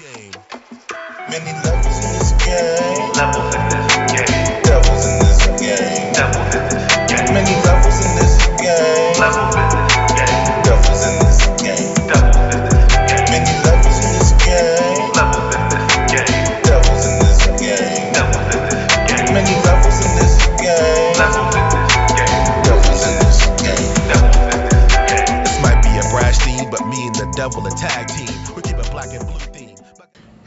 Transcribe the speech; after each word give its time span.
game. 0.00 0.32
Many 1.28 1.52
levels 1.62 2.04
in 2.04 2.12
this 2.14 2.32
game. 2.42 3.12
Levels 3.12 3.54
in 3.54 3.68
this 3.68 3.89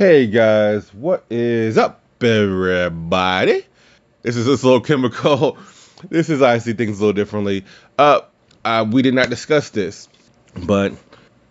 Hey 0.03 0.27
guys, 0.27 0.93
what 0.93 1.23
is 1.29 1.77
up, 1.77 2.01
everybody? 2.19 3.65
This 4.21 4.35
is 4.35 4.47
a 4.47 4.57
Slow 4.57 4.81
Chemical. 4.81 5.57
This 6.09 6.29
is 6.29 6.41
I 6.41 6.57
see 6.57 6.73
things 6.73 6.97
a 6.97 6.99
little 6.99 7.13
differently. 7.13 7.63
Uh, 7.97 8.19
uh, 8.65 8.85
we 8.91 9.01
did 9.01 9.13
not 9.13 9.29
discuss 9.29 9.69
this, 9.69 10.09
but 10.65 10.91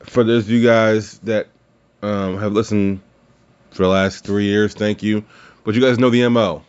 for 0.00 0.22
those 0.22 0.44
of 0.44 0.50
you 0.50 0.62
guys 0.62 1.16
that 1.20 1.48
um, 2.02 2.36
have 2.36 2.52
listened 2.52 3.00
for 3.70 3.84
the 3.84 3.88
last 3.88 4.22
three 4.22 4.44
years, 4.44 4.74
thank 4.74 5.02
you. 5.02 5.24
But 5.64 5.74
you 5.74 5.80
guys 5.80 5.98
know 5.98 6.10
the 6.10 6.28
MO. 6.28 6.62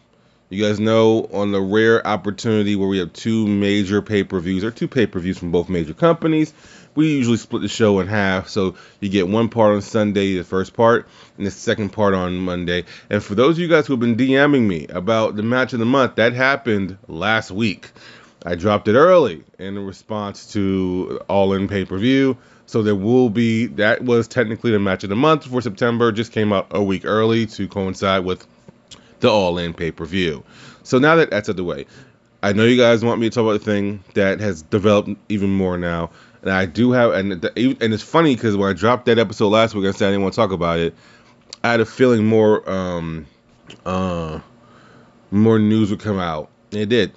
You 0.49 0.63
guys 0.63 0.79
know 0.79 1.27
on 1.34 1.52
the 1.52 1.59
rare 1.59 2.07
opportunity 2.07 2.77
where 2.77 2.88
we 2.88 2.99
have 2.99 3.12
two 3.12 3.45
major 3.45 4.02
pay 4.02 4.23
per 4.23 4.40
views 4.40 4.63
or 4.63 4.71
two 4.71 4.88
pay 4.88 5.05
per 5.05 5.20
views 5.20 5.38
from 5.38 5.52
both 5.52 5.68
major 5.68 5.93
companies, 5.93 6.54
we 6.95 7.15
usually 7.15 7.38
split 7.38 7.61
the 7.61 7.67
show 7.67 7.99
in 7.99 8.07
half. 8.07 8.49
So 8.49 8.75
you 8.99 9.09
get 9.09 9.27
one 9.27 9.49
part 9.49 9.75
on 9.75 9.81
Sunday, 9.81 10.38
the 10.38 10.43
first 10.43 10.73
part, 10.73 11.07
and 11.38 11.45
the 11.45 11.51
second 11.51 11.89
part 11.89 12.13
on 12.13 12.38
Monday. 12.38 12.85
And 13.09 13.23
for 13.23 13.35
those 13.35 13.55
of 13.55 13.59
you 13.59 13.67
guys 13.67 13.88
who 13.88 13.93
have 13.93 13.99
been 13.99 14.15
DMing 14.15 14.67
me 14.67 14.88
about 14.88 15.35
the 15.35 15.43
match 15.43 15.73
of 15.73 15.79
the 15.79 15.85
month, 15.85 16.15
that 16.15 16.34
happened 16.34 16.98
last 17.07 17.51
week. 17.51 17.91
I 18.45 18.55
dropped 18.55 18.87
it 18.87 18.95
early 18.95 19.43
in 19.57 19.79
response 19.85 20.51
to 20.53 21.21
All 21.29 21.53
In 21.53 21.68
pay 21.68 21.85
per 21.85 21.98
view. 21.98 22.37
So 22.65 22.81
there 22.81 22.96
will 22.96 23.29
be, 23.29 23.68
that 23.68 24.03
was 24.03 24.27
technically 24.27 24.71
the 24.71 24.79
match 24.79 25.03
of 25.03 25.09
the 25.09 25.15
month 25.15 25.46
for 25.46 25.62
September, 25.62 26.12
just 26.12 26.31
came 26.31 26.51
out 26.51 26.68
a 26.71 26.84
week 26.84 27.05
early 27.05 27.46
to 27.48 27.68
coincide 27.68 28.25
with 28.25 28.46
the 29.20 29.29
All 29.29 29.57
In 29.57 29.73
pay 29.73 29.91
per 29.91 30.05
view. 30.05 30.43
So 30.84 30.99
now 30.99 31.15
that 31.15 31.29
that's 31.29 31.48
out 31.48 31.51
of 31.51 31.57
the 31.57 31.63
way, 31.63 31.85
I 32.41 32.51
know 32.51 32.65
you 32.65 32.75
guys 32.75 33.05
want 33.05 33.21
me 33.21 33.29
to 33.29 33.34
talk 33.34 33.43
about 33.43 33.53
the 33.53 33.59
thing 33.59 34.03
that 34.15 34.41
has 34.41 34.63
developed 34.63 35.12
even 35.29 35.49
more 35.49 35.77
now, 35.77 36.09
and 36.44 36.52
I 36.52 36.66
do 36.66 36.91
have, 36.91 37.13
and 37.13 37.32
the, 37.41 37.77
and 37.82 37.94
it's 37.94 38.04
funny 38.04 38.36
because 38.36 38.55
when 38.55 38.70
I 38.70 38.74
dropped 38.74 39.05
that 39.05 39.18
episode 39.18 39.49
last 39.49 39.74
week, 39.74 39.88
I 39.88 39.91
said 39.91 40.08
I 40.08 40.12
didn't 40.12 40.24
want 40.24 40.34
to 40.34 40.38
talk 40.38 40.52
about 40.52 40.80
it. 40.80 40.94
I 41.63 41.72
had 41.72 41.80
a 41.80 41.86
feeling 41.86 42.26
more, 42.26 42.70
um, 42.70 43.26
uh, 43.86 44.40
more 45.32 45.58
news 45.58 45.90
would 45.90 46.02
come 46.02 46.20
out. 46.20 46.49
It 46.71 46.90
did. 46.90 47.14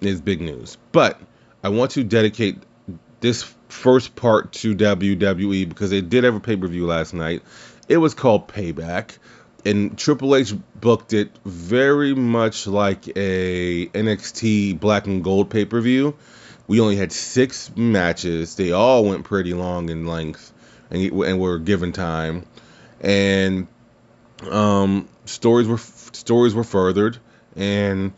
It's 0.00 0.20
big 0.20 0.40
news, 0.40 0.76
but 0.92 1.20
I 1.64 1.70
want 1.70 1.92
to 1.92 2.04
dedicate 2.04 2.58
this 3.20 3.42
first 3.68 4.14
part 4.14 4.52
to 4.52 4.74
WWE 4.76 5.68
because 5.68 5.90
they 5.90 6.02
did 6.02 6.24
have 6.24 6.34
a 6.34 6.40
pay 6.40 6.56
per 6.56 6.66
view 6.66 6.86
last 6.86 7.14
night. 7.14 7.42
It 7.88 7.96
was 7.96 8.14
called 8.14 8.48
Payback 8.48 9.16
and 9.66 9.98
Triple 9.98 10.36
H 10.36 10.54
booked 10.80 11.12
it 11.12 11.30
very 11.44 12.14
much 12.14 12.68
like 12.68 13.08
a 13.16 13.86
NXT 13.86 14.78
Black 14.78 15.06
and 15.06 15.24
Gold 15.24 15.50
pay 15.50 15.64
per 15.64 15.80
view. 15.80 16.14
We 16.68 16.80
only 16.80 16.96
had 16.96 17.12
six 17.12 17.70
matches. 17.76 18.56
They 18.56 18.72
all 18.72 19.04
went 19.04 19.24
pretty 19.24 19.54
long 19.54 19.88
in 19.88 20.06
length, 20.06 20.52
and 20.90 21.02
and 21.02 21.38
were 21.38 21.58
given 21.58 21.92
time, 21.92 22.46
and 23.00 23.66
um, 24.50 25.08
stories 25.24 25.68
were 25.68 25.78
stories 25.78 26.54
were 26.54 26.64
furthered, 26.64 27.18
and 27.54 28.12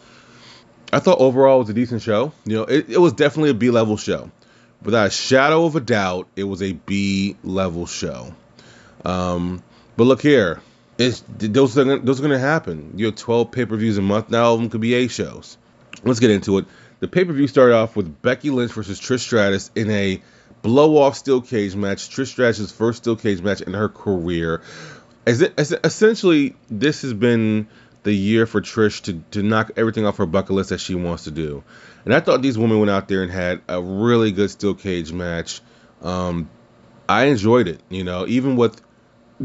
I 0.92 0.98
thought 1.00 1.18
overall 1.18 1.56
it 1.56 1.64
was 1.64 1.70
a 1.70 1.74
decent 1.74 2.02
show. 2.02 2.32
You 2.44 2.56
know, 2.58 2.62
it, 2.64 2.88
it 2.88 2.98
was 2.98 3.12
definitely 3.12 3.50
a 3.50 3.54
B 3.54 3.70
level 3.70 3.96
show, 3.96 4.30
without 4.82 5.08
a 5.08 5.10
shadow 5.10 5.64
of 5.66 5.76
a 5.76 5.80
doubt. 5.80 6.28
It 6.36 6.44
was 6.44 6.62
a 6.62 6.72
B 6.72 7.36
level 7.44 7.86
show. 7.86 8.34
Um, 9.04 9.62
but 9.96 10.04
look 10.04 10.22
here, 10.22 10.60
it's 10.96 11.22
those 11.28 11.76
are 11.76 11.98
those 11.98 12.18
are 12.18 12.22
gonna 12.22 12.38
happen. 12.38 12.94
You 12.96 13.06
have 13.06 13.16
12 13.16 13.52
pay 13.52 13.66
per 13.66 13.76
views 13.76 13.98
a 13.98 14.02
month. 14.02 14.30
Now 14.30 14.44
all 14.44 14.54
of 14.54 14.60
them 14.60 14.70
could 14.70 14.80
be 14.80 14.94
A 14.94 15.08
shows. 15.08 15.56
Let's 16.02 16.20
get 16.20 16.30
into 16.30 16.58
it. 16.58 16.66
The 17.00 17.08
pay 17.08 17.24
per 17.24 17.32
view 17.32 17.46
started 17.46 17.74
off 17.74 17.96
with 17.96 18.22
Becky 18.22 18.50
Lynch 18.50 18.72
versus 18.72 19.00
Trish 19.00 19.20
Stratus 19.20 19.70
in 19.74 19.90
a 19.90 20.20
blow 20.62 20.98
off 20.98 21.16
steel 21.16 21.40
cage 21.40 21.76
match. 21.76 22.08
Trish 22.08 22.28
Stratus' 22.28 22.72
first 22.72 22.98
steel 22.98 23.16
cage 23.16 23.40
match 23.40 23.60
in 23.60 23.74
her 23.74 23.88
career. 23.88 24.62
As, 25.26 25.42
it, 25.42 25.54
as 25.58 25.72
essentially, 25.84 26.56
this 26.68 27.02
has 27.02 27.12
been 27.12 27.68
the 28.02 28.12
year 28.12 28.46
for 28.46 28.60
Trish 28.60 29.02
to, 29.02 29.22
to 29.32 29.42
knock 29.42 29.72
everything 29.76 30.06
off 30.06 30.16
her 30.16 30.26
bucket 30.26 30.52
list 30.52 30.70
that 30.70 30.80
she 30.80 30.94
wants 30.94 31.24
to 31.24 31.30
do. 31.30 31.62
And 32.04 32.14
I 32.14 32.20
thought 32.20 32.42
these 32.42 32.56
women 32.56 32.78
went 32.78 32.90
out 32.90 33.08
there 33.08 33.22
and 33.22 33.30
had 33.30 33.60
a 33.68 33.80
really 33.82 34.32
good 34.32 34.50
steel 34.50 34.74
cage 34.74 35.12
match. 35.12 35.60
Um, 36.02 36.48
I 37.08 37.26
enjoyed 37.26 37.68
it. 37.68 37.80
You 37.88 38.04
know, 38.04 38.26
even 38.26 38.56
with 38.56 38.80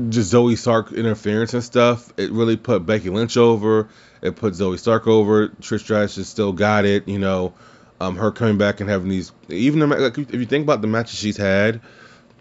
just 0.09 0.33
Zoey 0.33 0.57
Stark 0.57 0.91
interference 0.91 1.53
and 1.53 1.63
stuff, 1.63 2.11
it 2.17 2.31
really 2.31 2.57
put 2.57 2.85
Becky 2.85 3.09
Lynch 3.09 3.37
over. 3.37 3.89
It 4.23 4.37
put 4.37 4.53
Zoey 4.53 4.79
Stark 4.79 5.05
over. 5.05 5.49
Trish 5.49 5.81
Stratus 5.81 6.15
just 6.15 6.31
still 6.31 6.53
got 6.53 6.85
it. 6.85 7.07
You 7.07 7.19
know, 7.19 7.53
um, 7.99 8.15
her 8.15 8.31
coming 8.31 8.57
back 8.57 8.79
and 8.79 8.89
having 8.89 9.09
these. 9.09 9.31
Even 9.49 9.79
the, 9.79 9.87
like, 9.87 10.17
if 10.17 10.33
you 10.33 10.45
think 10.45 10.63
about 10.63 10.81
the 10.81 10.87
matches 10.87 11.19
she's 11.19 11.37
had 11.37 11.81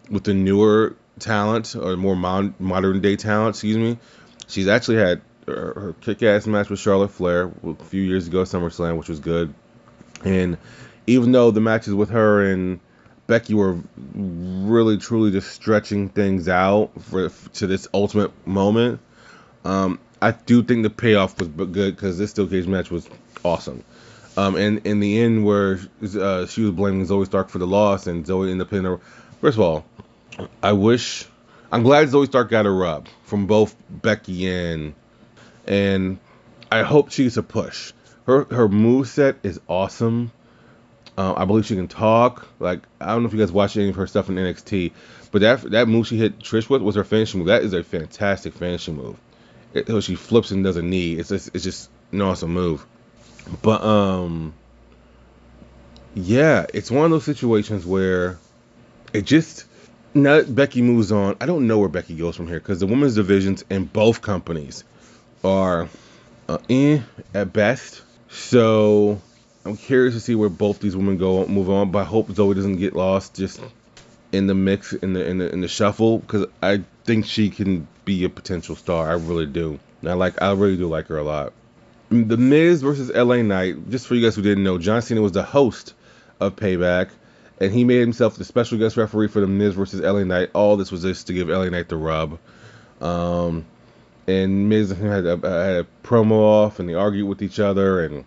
with 0.09 0.25
the 0.25 0.33
newer 0.33 0.97
talent 1.19 1.77
or 1.77 1.97
more 1.97 2.17
mon- 2.17 2.55
modern 2.59 3.01
day 3.01 3.17
talent, 3.17 3.57
excuse 3.57 3.77
me, 3.77 3.99
she's 4.47 4.69
actually 4.69 4.99
had 4.99 5.21
her, 5.47 5.75
her 5.75 5.95
kick-ass 6.01 6.47
match 6.47 6.71
with 6.71 6.79
Charlotte 6.79 7.11
Flair 7.11 7.51
a 7.65 7.75
few 7.85 8.03
years 8.03 8.29
ago, 8.29 8.45
SummerSlam, 8.45 8.97
which 8.97 9.09
was 9.09 9.19
good. 9.19 9.53
And 10.25 10.59
even 11.09 11.33
though 11.33 11.51
the 11.51 11.61
matches 11.61 11.95
with 11.95 12.11
her 12.11 12.43
and 12.49 12.79
Becky 13.27 13.55
were 13.55 13.79
really 14.15 14.99
truly 14.99 15.31
just 15.31 15.51
stretching 15.51 16.09
things 16.09 16.49
out 16.49 16.91
for 17.03 17.29
to 17.29 17.67
this 17.67 17.89
ultimate 17.95 18.31
moment. 18.47 19.01
Um, 19.65 20.01
I 20.23 20.31
do 20.31 20.63
think 20.63 20.85
the 20.85 20.91
payoff 20.91 21.39
was 21.41 21.49
good 21.49 21.97
because 21.97 22.17
this 22.17 22.31
steel 22.31 22.47
cage 22.47 22.69
match 22.69 22.93
was 22.93 23.09
awesome. 23.45 23.83
Um, 24.37 24.55
and 24.55 24.87
in 24.87 25.01
the 25.01 25.21
end, 25.21 25.45
where 25.45 25.81
uh, 26.19 26.47
she 26.47 26.63
was 26.63 26.71
blaming 26.71 27.05
Zoey 27.05 27.27
Stark 27.27 27.49
for 27.49 27.59
the 27.59 27.67
loss, 27.67 28.07
and 28.07 28.25
Zoey 28.25 28.51
ended 28.51 28.67
up 28.67 28.71
hitting 28.71 28.87
her. 28.87 29.01
First 29.41 29.59
of 29.59 29.63
all, 29.63 29.85
I 30.63 30.73
wish 30.73 31.27
I'm 31.73 31.83
glad 31.83 32.09
Zoey 32.09 32.27
Stark 32.27 32.51
got 32.51 32.67
a 32.67 32.71
rub 32.71 33.09
from 33.25 33.47
both 33.47 33.75
Becky 33.91 34.49
and 34.49 34.95
and 35.67 36.19
I 36.71 36.83
hope 36.83 37.11
she 37.11 37.25
gets 37.25 37.37
a 37.37 37.43
push. 37.43 37.93
Her 38.27 38.45
her 38.45 38.69
move 38.69 39.09
set 39.09 39.39
is 39.43 39.61
awesome. 39.69 40.31
Uh, 41.19 41.35
I 41.37 41.45
believe 41.47 41.67
she 41.67 41.75
can 41.75 41.89
talk. 41.89 42.47
Like 42.61 42.83
I 43.01 43.07
don't 43.07 43.23
know 43.23 43.27
if 43.27 43.35
you 43.35 43.41
guys 43.41 43.51
watched 43.51 43.77
any 43.77 43.89
of 43.89 43.97
her 43.97 44.07
stuff 44.07 44.29
in 44.29 44.37
NXT, 44.37 44.93
but 45.33 45.41
that 45.43 45.63
that 45.73 45.89
move 45.89 46.07
she 46.07 46.17
hit 46.17 46.39
Trish 46.39 46.71
with 46.71 46.81
was 46.81 46.95
her 46.95 47.05
finishing 47.05 47.41
move. 47.41 47.49
That 47.49 47.65
is 47.65 47.73
a 47.73 47.83
fantastic 47.83 48.55
finishing 48.55 48.97
move. 48.97 49.19
It, 49.75 50.03
she 50.03 50.15
flips 50.15 50.51
and 50.51 50.65
does 50.65 50.77
a 50.77 50.83
knee. 50.83 51.15
It's 51.15 51.29
just, 51.29 51.51
it's 51.55 51.65
just 51.65 51.91
an 52.13 52.21
awesome 52.21 52.53
move. 52.53 52.85
But 53.63 53.83
um, 53.83 54.55
yeah, 56.15 56.67
it's 56.73 56.91
one 56.91 57.07
of 57.07 57.11
those 57.11 57.25
situations 57.25 57.87
where 57.87 58.39
it 59.13 59.23
just 59.23 59.65
now 60.15 60.37
that 60.37 60.55
Becky 60.55 60.83
moves 60.83 61.11
on. 61.11 61.37
I 61.41 61.47
don't 61.47 61.67
know 61.67 61.79
where 61.79 61.89
Becky 61.89 62.15
goes 62.15 62.37
from 62.37 62.47
here 62.47 62.61
because 62.61 62.81
the 62.81 62.87
women's 62.87 63.15
divisions 63.15 63.65
in 63.71 63.85
both 63.85 64.21
companies 64.21 64.85
are 65.43 65.89
uh, 66.49 66.59
eh, 66.69 67.01
at 67.35 67.53
best. 67.53 68.03
So 68.29 69.21
I'm 69.65 69.77
curious 69.77 70.15
to 70.15 70.21
see 70.21 70.35
where 70.35 70.49
both 70.49 70.81
these 70.81 70.97
women 70.97 71.19
go 71.19 71.47
move 71.47 71.71
on, 71.71 71.91
but 71.91 72.01
I 72.01 72.05
hope 72.05 72.29
Zoey 72.29 72.55
doesn't 72.55 72.77
get 72.77 72.95
lost 72.95 73.35
just 73.37 73.61
in 74.33 74.47
the 74.47 74.55
mix 74.55 74.93
in 74.95 75.13
the 75.13 75.25
in 75.27 75.39
the 75.39 75.53
in 75.53 75.61
the 75.61 75.69
shuffle 75.69 76.19
because 76.19 76.47
I 76.63 76.83
think 77.05 77.27
she 77.27 77.51
can 77.51 77.87
be 78.05 78.25
a 78.25 78.29
potential 78.29 78.75
star. 78.75 79.09
I 79.09 79.15
really 79.15 79.47
do. 79.47 79.79
I 80.05 80.15
like 80.15 80.41
I 80.43 80.53
really 80.53 80.77
do 80.77 80.89
like 80.89 81.07
her 81.09 81.19
a 81.19 81.23
lot. 81.23 81.53
The 82.11 82.37
Miz 82.37 82.83
versus 82.83 83.11
LA 83.11 83.43
Knight. 83.43 83.91
Just 83.91 84.07
for 84.07 84.15
you 84.15 84.23
guys 84.25 84.35
who 84.35 84.43
didn't 84.43 84.65
know, 84.65 84.79
John 84.79 85.01
Cena 85.01 85.23
was 85.23 85.33
the 85.33 85.43
host 85.43 85.95
of 86.41 86.57
Payback, 86.57 87.11
and 87.61 87.73
he 87.73 87.85
made 87.85 88.01
himself 88.01 88.37
the 88.37 88.45
special 88.45 88.79
guest 88.79 88.97
referee 88.97 89.29
for 89.29 89.41
the 89.41 89.47
Miz 89.47 89.75
versus 89.75 90.01
LA 90.01 90.25
Knight. 90.25 90.51
All 90.55 90.77
this 90.77 90.91
was 90.91 91.03
just 91.03 91.27
to 91.29 91.33
give 91.33 91.49
LA 91.49 91.69
Knight 91.69 91.89
the 91.89 91.97
rub. 91.97 92.39
Um, 93.01 93.65
and 94.27 94.69
Miz 94.69 94.91
and 94.91 95.01
him 95.01 95.11
had 95.11 95.27
a, 95.27 95.37
had 95.37 95.77
a 95.77 95.87
promo 96.03 96.33
off, 96.33 96.81
and 96.81 96.89
they 96.89 96.95
argued 96.95 97.29
with 97.29 97.43
each 97.43 97.59
other, 97.59 98.05
and 98.05 98.25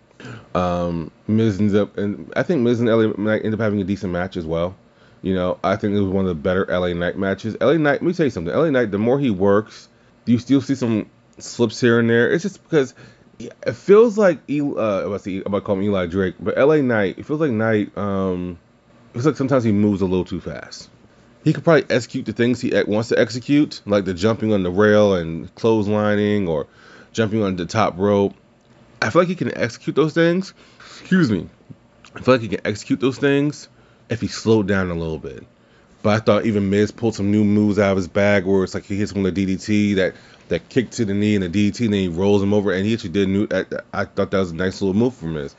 um, 0.55 1.11
Miz 1.27 1.59
ends 1.59 1.75
up, 1.75 1.97
and 1.97 2.31
I 2.35 2.43
think 2.43 2.61
Miz 2.61 2.79
and 2.79 2.89
LA 2.89 3.13
Knight 3.17 3.45
end 3.45 3.53
up 3.53 3.59
having 3.59 3.81
a 3.81 3.85
decent 3.85 4.11
match 4.11 4.35
as 4.35 4.45
well. 4.45 4.75
You 5.25 5.33
know, 5.33 5.57
I 5.63 5.75
think 5.75 5.95
it 5.95 5.99
was 5.99 6.11
one 6.11 6.25
of 6.25 6.29
the 6.29 6.35
better 6.35 6.67
LA 6.69 6.93
Knight 6.93 7.17
matches. 7.17 7.57
LA 7.59 7.73
Knight, 7.73 7.93
let 7.93 8.03
me 8.03 8.13
tell 8.13 8.27
you 8.27 8.29
something. 8.29 8.53
LA 8.53 8.69
Knight, 8.69 8.91
the 8.91 8.99
more 8.99 9.19
he 9.19 9.31
works, 9.31 9.89
do 10.23 10.31
you 10.31 10.37
still 10.37 10.61
see 10.61 10.75
some 10.75 11.09
slips 11.39 11.81
here 11.81 11.99
and 11.99 12.07
there. 12.07 12.31
It's 12.31 12.43
just 12.43 12.61
because 12.61 12.93
it 13.39 13.73
feels 13.73 14.19
like 14.19 14.37
uh, 14.47 14.53
I'm 14.53 15.11
about 15.11 15.23
to 15.23 15.61
call 15.61 15.77
him 15.77 15.81
Eli 15.81 16.05
Drake, 16.05 16.35
but 16.39 16.55
LA 16.55 16.77
Knight, 16.77 17.17
it 17.17 17.25
feels 17.25 17.39
like 17.39 17.49
Knight, 17.49 17.97
um, 17.97 18.59
it 19.09 19.13
feels 19.13 19.25
like 19.25 19.35
sometimes 19.35 19.63
he 19.63 19.71
moves 19.71 20.01
a 20.01 20.05
little 20.05 20.25
too 20.25 20.39
fast. 20.39 20.91
he 21.43 21.53
could 21.53 21.63
probably 21.63 21.85
execute 21.89 22.27
the 22.27 22.33
things 22.33 22.61
he 22.61 22.71
wants 22.85 23.09
to 23.09 23.19
execute, 23.19 23.81
like 23.87 24.05
the 24.05 24.13
jumping 24.13 24.53
on 24.53 24.61
the 24.61 24.69
rail 24.69 25.15
and 25.15 25.53
clotheslining 25.55 26.47
or 26.47 26.67
jumping 27.13 27.41
on 27.41 27.55
the 27.55 27.65
top 27.65 27.97
rope. 27.97 28.35
I 29.01 29.09
feel 29.09 29.23
like 29.23 29.29
he 29.29 29.35
can 29.35 29.57
execute 29.57 29.95
those 29.95 30.13
things. 30.13 30.53
Excuse 30.79 31.31
me. 31.31 31.49
I 32.15 32.21
feel 32.21 32.35
like 32.35 32.41
he 32.41 32.47
can 32.47 32.61
execute 32.63 32.99
those 32.99 33.17
things 33.17 33.69
if 34.09 34.21
he 34.21 34.27
slowed 34.27 34.67
down 34.67 34.89
a 34.91 34.95
little 34.95 35.19
bit. 35.19 35.45
But 36.01 36.09
I 36.13 36.19
thought 36.19 36.45
even 36.45 36.69
Miz 36.69 36.91
pulled 36.91 37.15
some 37.15 37.31
new 37.31 37.43
moves 37.43 37.79
out 37.79 37.91
of 37.91 37.97
his 37.97 38.07
bag 38.07 38.45
where 38.45 38.63
it's 38.63 38.75
like 38.75 38.85
he 38.85 38.95
hits 38.95 39.11
him 39.11 39.23
with 39.23 39.37
a 39.37 39.45
DDT, 39.45 39.95
that 39.95 40.15
that 40.49 40.69
kick 40.69 40.91
to 40.91 41.05
the 41.05 41.13
knee 41.13 41.35
and 41.35 41.43
a 41.43 41.49
DDT, 41.49 41.85
and 41.85 41.93
then 41.93 42.01
he 42.01 42.07
rolls 42.07 42.43
him 42.43 42.53
over, 42.53 42.71
and 42.71 42.85
he 42.85 42.93
actually 42.93 43.09
did 43.09 43.27
new. 43.27 43.47
I, 43.51 43.65
I 43.93 44.05
thought 44.05 44.31
that 44.31 44.37
was 44.37 44.51
a 44.51 44.55
nice 44.55 44.81
little 44.81 44.93
move 44.93 45.15
from 45.15 45.33
Miz. 45.33 45.55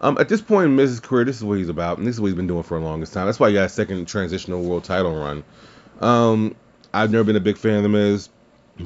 Um, 0.00 0.16
at 0.18 0.28
this 0.28 0.40
point 0.40 0.66
in 0.66 0.76
Miz's 0.76 1.00
career, 1.00 1.24
this 1.24 1.36
is 1.36 1.44
what 1.44 1.58
he's 1.58 1.68
about, 1.68 1.98
and 1.98 2.06
this 2.06 2.14
is 2.14 2.20
what 2.20 2.28
he's 2.28 2.36
been 2.36 2.46
doing 2.46 2.62
for 2.62 2.78
the 2.78 2.84
longest 2.84 3.12
time. 3.12 3.26
That's 3.26 3.40
why 3.40 3.48
he 3.48 3.54
got 3.54 3.64
a 3.64 3.68
second 3.68 4.06
transitional 4.06 4.62
world 4.62 4.84
title 4.84 5.14
run. 5.14 5.42
Um, 6.00 6.54
I've 6.94 7.10
never 7.10 7.24
been 7.24 7.36
a 7.36 7.40
big 7.40 7.58
fan 7.58 7.78
of 7.78 7.82
the 7.82 7.88
Miz, 7.88 8.28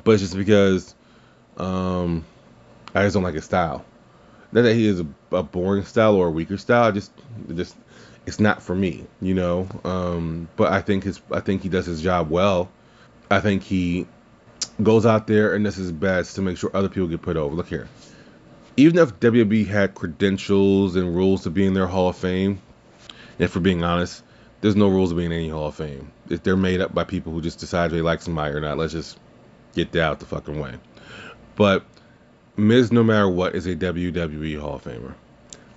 but 0.04 0.18
just 0.18 0.34
because 0.34 0.94
um, 1.58 2.24
I 2.94 3.02
just 3.02 3.14
don't 3.14 3.22
like 3.22 3.34
his 3.34 3.44
style. 3.44 3.84
Not 4.52 4.62
that 4.62 4.74
he 4.74 4.86
is 4.86 5.00
a, 5.00 5.06
a 5.32 5.42
boring 5.42 5.84
style 5.84 6.14
or 6.14 6.28
a 6.28 6.30
weaker 6.30 6.56
style. 6.56 6.84
I 6.84 6.90
just, 6.90 7.12
just, 7.54 7.76
it's 8.26 8.40
not 8.40 8.62
for 8.62 8.74
me, 8.74 9.04
you 9.20 9.34
know. 9.34 9.68
Um, 9.84 10.48
but 10.56 10.72
I 10.72 10.80
think 10.80 11.04
his, 11.04 11.20
I 11.30 11.40
think 11.40 11.62
he 11.62 11.68
does 11.68 11.86
his 11.86 12.02
job 12.02 12.30
well. 12.30 12.70
I 13.30 13.40
think 13.40 13.62
he 13.62 14.06
goes 14.82 15.06
out 15.06 15.26
there 15.26 15.54
and 15.54 15.64
does 15.64 15.76
his 15.76 15.92
best 15.92 16.36
to 16.36 16.42
make 16.42 16.56
sure 16.56 16.70
other 16.74 16.88
people 16.88 17.08
get 17.08 17.22
put 17.22 17.36
over. 17.36 17.54
Look 17.54 17.68
here, 17.68 17.88
even 18.76 18.98
if 18.98 19.18
WWE 19.20 19.66
had 19.66 19.94
credentials 19.94 20.96
and 20.96 21.14
rules 21.14 21.42
to 21.44 21.50
be 21.50 21.66
in 21.66 21.74
their 21.74 21.86
Hall 21.86 22.08
of 22.08 22.16
Fame, 22.16 22.60
and 23.38 23.50
for 23.50 23.60
being 23.60 23.82
honest, 23.82 24.22
there's 24.60 24.76
no 24.76 24.88
rules 24.88 25.10
to 25.10 25.16
be 25.16 25.24
in 25.24 25.32
any 25.32 25.48
Hall 25.48 25.66
of 25.66 25.74
Fame. 25.74 26.12
If 26.28 26.42
they're 26.42 26.56
made 26.56 26.80
up 26.80 26.94
by 26.94 27.04
people 27.04 27.32
who 27.32 27.40
just 27.40 27.58
decide 27.58 27.90
they 27.90 28.00
like 28.00 28.22
somebody 28.22 28.54
or 28.54 28.60
not, 28.60 28.78
let's 28.78 28.92
just 28.92 29.18
get 29.74 29.92
that 29.92 30.02
out 30.02 30.20
the 30.20 30.26
fucking 30.26 30.58
way. 30.58 30.74
But 31.56 31.84
Miz, 32.56 32.92
no 32.92 33.02
matter 33.02 33.28
what, 33.28 33.54
is 33.54 33.66
a 33.66 33.74
WWE 33.74 34.60
Hall 34.60 34.76
of 34.76 34.84
Famer. 34.84 35.14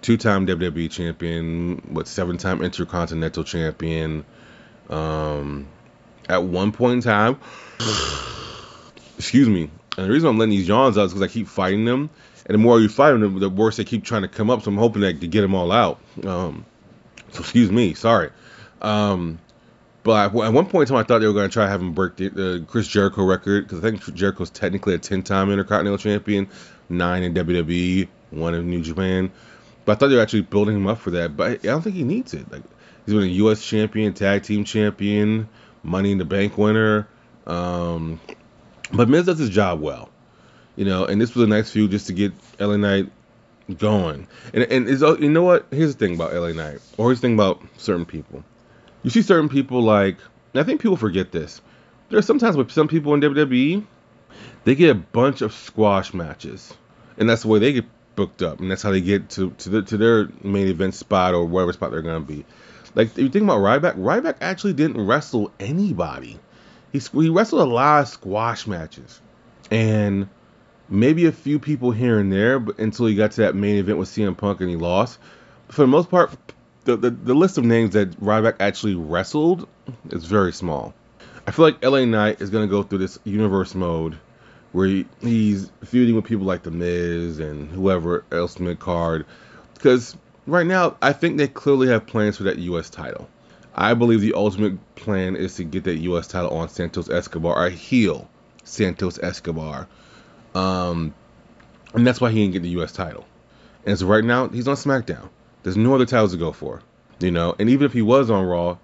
Two-time 0.06 0.46
WWE 0.46 0.92
champion, 0.92 1.78
what 1.90 2.08
seven-time 2.08 2.62
Intercontinental 2.62 3.44
champion. 3.44 4.24
Um, 4.88 5.68
at 6.30 6.44
one 6.44 6.72
point 6.72 6.98
in 6.98 7.02
time, 7.02 7.40
excuse 9.18 9.50
me. 9.50 9.72
And 9.98 10.06
the 10.06 10.12
reason 10.12 10.30
I'm 10.30 10.38
letting 10.38 10.52
these 10.52 10.68
yawns 10.68 11.00
out 11.00 11.06
is 11.06 11.14
because 11.14 11.28
I 11.28 11.34
keep 11.34 11.48
fighting 11.48 11.86
them, 11.86 12.12
and 12.46 12.54
the 12.54 12.60
more 12.60 12.80
you 12.80 12.88
fight 12.88 13.14
them, 13.14 13.40
the 13.40 13.50
worse 13.50 13.78
they 13.78 13.84
keep 13.84 14.04
trying 14.04 14.22
to 14.22 14.28
come 14.28 14.52
up. 14.52 14.62
So 14.62 14.70
I'm 14.70 14.78
hoping 14.78 15.02
that 15.02 15.22
to 15.22 15.28
get 15.28 15.42
them 15.42 15.56
all 15.56 15.72
out. 15.72 16.00
Um, 16.24 16.68
so 17.32 17.40
excuse 17.40 17.72
me, 17.72 17.96
sorry. 17.96 18.30
Um, 18.84 19.40
but 20.04 20.36
at 20.36 20.54
one 20.54 20.68
point 20.68 20.88
in 20.88 20.94
time, 20.94 21.04
I 21.04 21.08
thought 21.08 21.18
they 21.18 21.26
were 21.26 21.34
going 21.34 21.50
to 21.50 21.54
try 21.54 21.66
to 21.66 21.72
have 21.72 21.82
him 21.82 21.94
break 21.94 22.16
the 22.18 22.62
uh, 22.62 22.66
Chris 22.72 22.88
Jericho 22.88 23.26
record 23.26 23.64
because 23.64 23.80
I 23.80 23.90
think 23.90 24.14
Jericho's 24.14 24.52
technically 24.52 24.94
a 24.94 25.00
10-time 25.00 25.50
Intercontinental 25.50 25.98
Champion, 25.98 26.48
nine 26.90 27.24
in 27.24 27.34
WWE, 27.34 28.08
one 28.30 28.54
in 28.54 28.70
New 28.70 28.84
Japan. 28.84 29.32
But 29.86 29.94
I 29.94 29.96
thought 29.96 30.08
they 30.08 30.16
were 30.16 30.22
actually 30.22 30.42
building 30.42 30.76
him 30.76 30.88
up 30.88 31.00
for 31.00 31.12
that. 31.12 31.38
But 31.38 31.52
I 31.52 31.56
don't 31.58 31.82
think 31.82 31.96
he 31.96 32.04
needs 32.04 32.34
it. 32.34 32.52
Like 32.52 32.64
he's 33.06 33.14
been 33.14 33.24
a 33.24 33.28
U.S. 33.28 33.64
champion, 33.64 34.14
tag 34.14 34.44
team 34.44 34.66
champion, 34.66 35.48
Money 35.84 36.12
in 36.12 36.18
the 36.18 36.26
Bank 36.26 36.58
winner. 36.58 37.08
Um, 37.46 38.20
but 38.92 39.08
Miz 39.10 39.26
does 39.26 39.40
his 39.40 39.50
job 39.50 39.82
well, 39.82 40.10
you 40.76 40.86
know. 40.86 41.06
And 41.06 41.22
this 41.22 41.36
was 41.36 41.44
a 41.44 41.48
nice 41.48 41.72
feud 41.72 41.92
just 41.92 42.08
to 42.08 42.14
get 42.14 42.34
LA 42.60 42.78
Knight 42.78 43.12
going. 43.78 44.28
And 44.54 44.64
and 44.64 44.88
is 44.88 45.02
you 45.02 45.30
know 45.30 45.44
what? 45.44 45.68
Here's 45.72 45.96
the 45.96 46.06
thing 46.06 46.16
about 46.16 46.34
LA 46.34 46.52
Knight, 46.52 46.80
or 46.98 47.10
here's 47.10 47.22
the 47.22 47.28
thing 47.28 47.36
about 47.36 47.62
certain 47.78 48.06
people. 48.06 48.44
You 49.04 49.10
see 49.10 49.22
certain 49.22 49.50
people 49.50 49.82
like 49.82 50.18
I 50.56 50.64
think 50.64 50.82
people 50.82 50.98
forget 50.98 51.32
this. 51.32 51.62
There 52.10 52.20
are 52.20 52.24
sometimes 52.24 52.56
with 52.56 52.72
some 52.72 52.88
people 52.88 53.14
in 53.14 53.22
WWE, 53.22 53.84
they 54.64 54.76
get 54.76 54.90
a 54.90 54.96
bunch 54.96 55.42
of 55.42 55.54
squash 55.54 56.14
matches, 56.14 56.74
and 57.18 57.30
that's 57.30 57.42
the 57.42 57.48
way 57.48 57.60
they 57.60 57.74
get 57.74 57.86
booked 58.16 58.42
up, 58.42 58.60
and 58.60 58.70
that's 58.70 58.82
how 58.82 58.92
they 58.92 59.02
get 59.02 59.30
to 59.32 59.52
to, 59.52 59.70
the, 59.70 59.82
to 59.84 59.98
their 59.98 60.30
main 60.44 60.68
event 60.68 60.96
spot 60.96 61.34
or 61.34 61.46
whatever 61.46 61.74
spot 61.74 61.92
they're 61.92 62.02
gonna 62.02 62.20
be. 62.22 62.46
Like 62.94 63.10
if 63.10 63.18
you 63.18 63.30
think 63.30 63.44
about 63.44 63.60
Ryback, 63.60 63.98
Ryback 63.98 64.38
actually 64.42 64.74
didn't 64.74 65.06
wrestle 65.06 65.52
anybody. 65.60 66.40
He 66.92 67.00
he 67.00 67.30
wrestled 67.30 67.62
a 67.62 67.72
lot 67.72 68.02
of 68.02 68.08
squash 68.08 68.68
matches, 68.68 69.20
and 69.70 70.30
maybe 70.90 71.26
a 71.26 71.32
few 71.32 71.60
people 71.60 71.92
here 71.92 72.20
and 72.20 72.32
there, 72.32 72.60
but 72.60 72.80
until 72.80 73.06
he 73.08 73.16
got 73.16 73.32
to 73.32 73.42
that 73.42 73.56
main 73.56 73.78
event 73.78 73.98
with 73.98 74.10
CM 74.10 74.38
Punk 74.38 74.62
and 74.62 74.70
he 74.70 74.76
lost. 74.76 75.20
But 75.68 75.76
For 75.76 75.82
the 75.82 75.88
most 75.88 76.10
part, 76.10 76.32
the, 76.86 76.96
the, 76.96 77.10
the 77.10 77.34
list 77.34 77.58
of 77.58 77.66
names 77.66 77.94
that 77.94 78.12
Ryback 78.20 78.58
actually 78.60 78.96
wrestled 78.96 79.68
is 80.12 80.26
very 80.26 80.54
small. 80.54 80.94
I 81.48 81.52
feel 81.52 81.66
like 81.66 81.84
LA 81.84 82.06
Knight 82.06 82.42
is 82.42 82.50
to 82.50 82.72
go 82.72 82.84
through 82.84 83.00
this 83.00 83.20
universe 83.24 83.76
mode 83.76 84.18
where 84.76 84.88
he, 84.88 85.06
he's 85.22 85.72
feuding 85.86 86.16
with 86.16 86.26
people 86.26 86.46
like 86.46 86.64
The 86.64 86.70
Miz 86.70 87.40
and 87.40 87.72
whoever 87.72 88.26
else 88.30 88.60
mid 88.60 88.78
card. 88.78 89.26
Because 89.74 90.18
right 90.46 90.68
now, 90.68 90.98
I 91.02 91.14
think 91.14 91.38
they 91.38 91.48
clearly 91.48 91.88
have 91.88 92.06
plans 92.06 92.36
for 92.36 92.44
that 92.44 92.60
U.S. 92.60 92.90
title. 92.90 93.30
I 93.74 93.94
believe 93.94 94.20
the 94.20 94.34
ultimate 94.34 94.78
plan 94.96 95.38
is 95.38 95.56
to 95.56 95.64
get 95.64 95.86
that 95.86 95.96
U.S. 96.00 96.28
title 96.28 96.58
on 96.58 96.68
Santos 96.68 97.10
Escobar, 97.10 97.66
a 97.66 97.70
heel 97.70 98.30
Santos 98.66 99.18
Escobar. 99.18 99.88
Um, 100.54 101.14
and 101.94 102.06
that's 102.06 102.20
why 102.20 102.32
he 102.32 102.42
didn't 102.42 102.54
get 102.54 102.64
the 102.64 102.70
U.S. 102.72 102.92
title. 102.92 103.26
And 103.86 103.98
so 103.98 104.08
right 104.08 104.26
now, 104.26 104.50
he's 104.50 104.68
on 104.68 104.76
SmackDown. 104.76 105.30
There's 105.64 105.78
no 105.78 105.96
other 105.96 106.06
titles 106.06 106.34
to 106.34 106.38
go 106.38 106.52
for, 106.52 106.82
you 107.20 107.32
know. 107.32 107.56
And 107.58 107.70
even 107.70 107.86
if 107.86 107.94
he 107.94 108.02
was 108.02 108.30
on 108.30 108.44
Raw, 108.44 108.78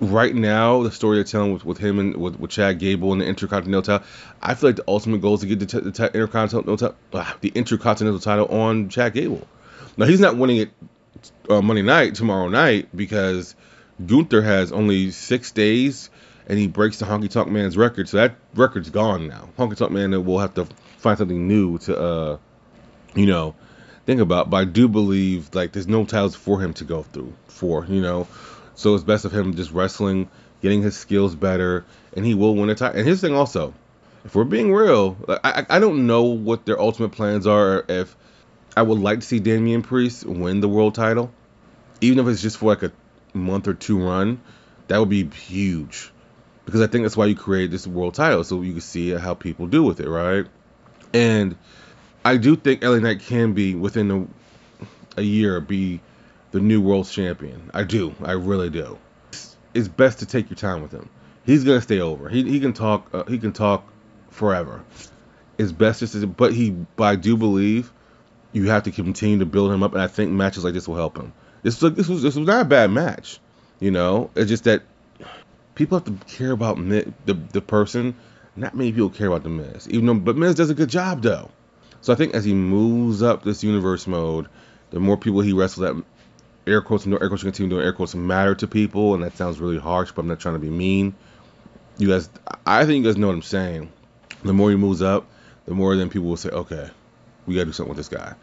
right 0.00 0.34
now 0.34 0.82
the 0.82 0.90
story 0.90 1.16
they're 1.16 1.24
telling 1.24 1.52
with, 1.52 1.64
with 1.64 1.78
him 1.78 1.98
and 1.98 2.16
with, 2.16 2.38
with 2.38 2.50
Chad 2.50 2.78
Gable 2.78 3.12
and 3.12 3.20
the 3.20 3.26
Intercontinental 3.26 3.82
title, 3.82 4.06
I 4.40 4.54
feel 4.54 4.70
like 4.70 4.76
the 4.76 4.84
ultimate 4.88 5.20
goal 5.20 5.34
is 5.34 5.40
to 5.40 5.46
get 5.46 5.60
the, 5.60 5.66
t- 5.66 5.80
the 5.80 5.92
t- 5.92 6.04
Intercontinental 6.04 6.94
uh, 7.12 7.32
the 7.40 7.48
Intercontinental 7.50 8.20
title 8.20 8.46
on 8.46 8.88
Chad 8.88 9.14
Gable. 9.14 9.46
Now 9.96 10.06
he's 10.06 10.20
not 10.20 10.36
winning 10.36 10.58
it 10.58 10.70
uh, 11.48 11.62
Monday 11.62 11.82
night 11.82 12.14
tomorrow 12.14 12.48
night 12.48 12.88
because 12.94 13.54
Gunther 14.04 14.42
has 14.42 14.72
only 14.72 15.10
six 15.10 15.50
days 15.50 16.10
and 16.46 16.58
he 16.58 16.66
breaks 16.66 16.98
the 16.98 17.04
Honky 17.04 17.30
Tonk 17.30 17.48
Man's 17.48 17.76
record, 17.76 18.08
so 18.08 18.16
that 18.16 18.36
record's 18.54 18.90
gone 18.90 19.28
now. 19.28 19.48
Honky 19.58 19.76
Tonk 19.76 19.92
Man 19.92 20.24
will 20.24 20.38
have 20.38 20.54
to 20.54 20.66
find 20.98 21.18
something 21.18 21.46
new 21.46 21.78
to, 21.78 21.98
uh, 21.98 22.38
you 23.14 23.26
know 23.26 23.54
think 24.08 24.22
about. 24.22 24.48
But 24.48 24.56
I 24.56 24.64
do 24.64 24.88
believe 24.88 25.54
like 25.54 25.72
there's 25.72 25.86
no 25.86 26.04
titles 26.04 26.34
for 26.34 26.60
him 26.60 26.72
to 26.74 26.84
go 26.84 27.02
through 27.02 27.34
for, 27.46 27.84
you 27.84 28.00
know. 28.00 28.26
So 28.78 28.94
it's 28.94 29.02
best 29.02 29.24
of 29.24 29.32
him 29.32 29.56
just 29.56 29.72
wrestling, 29.72 30.30
getting 30.62 30.82
his 30.82 30.96
skills 30.96 31.34
better, 31.34 31.84
and 32.14 32.24
he 32.24 32.34
will 32.34 32.54
win 32.54 32.70
a 32.70 32.76
title. 32.76 33.00
And 33.00 33.08
his 33.08 33.20
thing 33.20 33.34
also, 33.34 33.74
if 34.24 34.36
we're 34.36 34.44
being 34.44 34.72
real, 34.72 35.16
like, 35.26 35.40
I 35.42 35.66
I 35.68 35.78
don't 35.80 36.06
know 36.06 36.22
what 36.22 36.64
their 36.64 36.80
ultimate 36.80 37.08
plans 37.08 37.44
are. 37.44 37.84
If 37.88 38.14
I 38.76 38.82
would 38.82 39.00
like 39.00 39.18
to 39.18 39.26
see 39.26 39.40
Damian 39.40 39.82
Priest 39.82 40.24
win 40.24 40.60
the 40.60 40.68
world 40.68 40.94
title, 40.94 41.32
even 42.00 42.20
if 42.20 42.28
it's 42.28 42.40
just 42.40 42.58
for 42.58 42.66
like 42.66 42.84
a 42.84 42.92
month 43.34 43.66
or 43.66 43.74
two 43.74 43.98
run, 43.98 44.40
that 44.86 44.98
would 44.98 45.08
be 45.08 45.28
huge. 45.28 46.12
Because 46.64 46.80
I 46.80 46.86
think 46.86 47.02
that's 47.02 47.16
why 47.16 47.26
you 47.26 47.34
create 47.34 47.72
this 47.72 47.84
world 47.84 48.14
title, 48.14 48.44
so 48.44 48.62
you 48.62 48.74
can 48.74 48.80
see 48.80 49.10
how 49.10 49.34
people 49.34 49.66
do 49.66 49.82
with 49.82 49.98
it, 49.98 50.08
right? 50.08 50.46
And 51.12 51.56
I 52.24 52.36
do 52.36 52.54
think 52.54 52.84
LA 52.84 53.00
Knight 53.00 53.18
can 53.22 53.54
be 53.54 53.74
within 53.74 54.10
a, 54.12 55.20
a 55.20 55.22
year 55.22 55.60
be 55.60 56.00
the 56.50 56.60
new 56.60 56.80
world 56.80 57.08
champion. 57.08 57.70
I 57.74 57.84
do. 57.84 58.14
I 58.22 58.32
really 58.32 58.70
do. 58.70 58.98
It's, 59.74 59.88
best 59.88 60.20
to 60.20 60.26
take 60.26 60.50
your 60.50 60.56
time 60.56 60.82
with 60.82 60.92
him. 60.92 61.08
He's 61.44 61.64
gonna 61.64 61.80
stay 61.80 62.00
over. 62.00 62.28
He, 62.28 62.42
he 62.42 62.60
can 62.60 62.72
talk. 62.72 63.08
Uh, 63.12 63.24
he 63.24 63.38
can 63.38 63.52
talk 63.52 63.86
forever. 64.30 64.84
It's 65.56 65.72
best 65.72 66.00
just 66.00 66.14
to. 66.14 66.26
But 66.26 66.52
he. 66.52 66.70
But 66.70 67.04
I 67.04 67.16
do 67.16 67.36
believe 67.36 67.92
you 68.52 68.68
have 68.68 68.84
to 68.84 68.90
continue 68.90 69.38
to 69.38 69.46
build 69.46 69.72
him 69.72 69.82
up, 69.82 69.92
and 69.92 70.02
I 70.02 70.06
think 70.06 70.30
matches 70.30 70.64
like 70.64 70.74
this 70.74 70.88
will 70.88 70.96
help 70.96 71.16
him. 71.16 71.32
This 71.62 71.80
was 71.80 71.94
this 71.94 72.08
was 72.08 72.22
this 72.22 72.34
was 72.36 72.46
not 72.46 72.62
a 72.62 72.64
bad 72.64 72.90
match. 72.90 73.40
You 73.80 73.90
know, 73.90 74.30
it's 74.34 74.48
just 74.48 74.64
that 74.64 74.82
people 75.74 75.98
have 75.98 76.06
to 76.06 76.26
care 76.26 76.52
about 76.52 76.76
the 76.76 77.12
the 77.52 77.60
person. 77.60 78.16
Not 78.56 78.74
many 78.74 78.90
people 78.90 79.10
care 79.10 79.28
about 79.28 79.44
the 79.44 79.50
Miz, 79.50 79.88
even 79.88 80.06
though. 80.06 80.14
But 80.14 80.36
Miz 80.36 80.54
does 80.56 80.70
a 80.70 80.74
good 80.74 80.88
job 80.88 81.22
though. 81.22 81.50
So 82.00 82.12
I 82.12 82.16
think 82.16 82.34
as 82.34 82.44
he 82.44 82.54
moves 82.54 83.22
up 83.22 83.42
this 83.42 83.62
universe 83.62 84.06
mode, 84.06 84.48
the 84.90 85.00
more 85.00 85.16
people 85.16 85.40
he 85.40 85.52
wrestles 85.52 85.86
that 85.86 86.04
air 86.68 86.80
quotes 86.80 87.04
and 87.04 87.12
no 87.12 87.18
air 87.18 87.28
quotes 87.28 87.42
continue 87.42 87.70
doing 87.70 87.84
air 87.84 87.92
quotes 87.92 88.14
matter 88.14 88.54
to 88.56 88.66
people, 88.66 89.14
and 89.14 89.22
that 89.22 89.36
sounds 89.36 89.58
really 89.60 89.78
harsh, 89.78 90.12
but 90.12 90.22
I'm 90.22 90.28
not 90.28 90.40
trying 90.40 90.54
to 90.54 90.60
be 90.60 90.70
mean. 90.70 91.14
You 91.96 92.08
guys, 92.08 92.30
I 92.64 92.84
think 92.84 93.04
you 93.04 93.10
guys 93.10 93.16
know 93.16 93.26
what 93.26 93.34
I'm 93.34 93.42
saying. 93.42 93.92
The 94.44 94.52
more 94.52 94.70
he 94.70 94.76
moves 94.76 95.02
up, 95.02 95.26
the 95.66 95.74
more 95.74 95.96
then 95.96 96.10
people 96.10 96.28
will 96.28 96.36
say, 96.36 96.50
okay, 96.50 96.88
we 97.46 97.54
gotta 97.54 97.66
do 97.66 97.72
something 97.72 97.94
with 97.94 97.98
this 97.98 98.08
guy. 98.08 98.34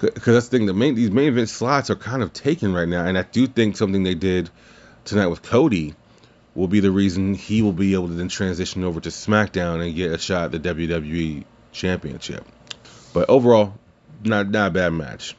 Because 0.00 0.34
that's 0.34 0.48
the 0.48 0.58
thing. 0.58 0.66
The 0.66 0.74
main 0.74 0.94
these 0.94 1.10
main 1.10 1.28
event 1.28 1.48
slots 1.48 1.90
are 1.90 1.96
kind 1.96 2.22
of 2.22 2.32
taken 2.32 2.72
right 2.72 2.88
now, 2.88 3.04
and 3.04 3.18
I 3.18 3.22
do 3.22 3.46
think 3.46 3.76
something 3.76 4.02
they 4.02 4.14
did 4.14 4.50
tonight 5.04 5.26
with 5.26 5.42
Cody 5.42 5.94
will 6.54 6.68
be 6.68 6.80
the 6.80 6.90
reason 6.90 7.34
he 7.34 7.62
will 7.62 7.72
be 7.72 7.94
able 7.94 8.08
to 8.08 8.14
then 8.14 8.28
transition 8.28 8.84
over 8.84 9.00
to 9.00 9.08
SmackDown 9.08 9.84
and 9.84 9.94
get 9.94 10.12
a 10.12 10.18
shot 10.18 10.54
at 10.54 10.62
the 10.62 10.74
WWE 10.74 11.44
Championship. 11.72 12.44
But 13.12 13.28
overall, 13.28 13.74
not 14.24 14.50
not 14.50 14.68
a 14.68 14.70
bad 14.70 14.92
match. 14.92 15.36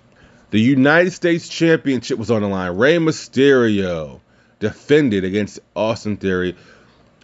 The 0.52 0.60
United 0.60 1.12
States 1.12 1.48
Championship 1.48 2.20
was 2.20 2.30
on 2.30 2.42
the 2.42 2.48
line. 2.50 2.76
Rey 2.76 2.98
Mysterio 2.98 4.20
defended 4.60 5.24
against 5.24 5.62
Austin 5.78 6.18
Theory. 6.18 6.58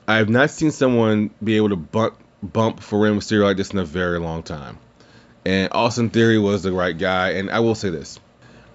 I 0.07 0.15
have 0.15 0.29
not 0.29 0.49
seen 0.49 0.71
someone 0.71 1.31
be 1.43 1.57
able 1.57 1.69
to 1.69 1.75
bump 1.75 2.17
bump 2.41 2.79
for 2.79 2.99
Rey 2.99 3.09
Mysterio 3.09 3.43
like 3.43 3.57
this 3.57 3.71
in 3.71 3.79
a 3.79 3.83
very 3.83 4.17
long 4.17 4.43
time. 4.43 4.77
And 5.45 5.73
Austin 5.73 6.09
Theory 6.09 6.39
was 6.39 6.63
the 6.63 6.71
right 6.71 6.97
guy. 6.97 7.31
And 7.31 7.51
I 7.51 7.59
will 7.59 7.75
say 7.75 7.89
this: 7.89 8.17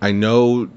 I 0.02 0.12
know 0.12 0.68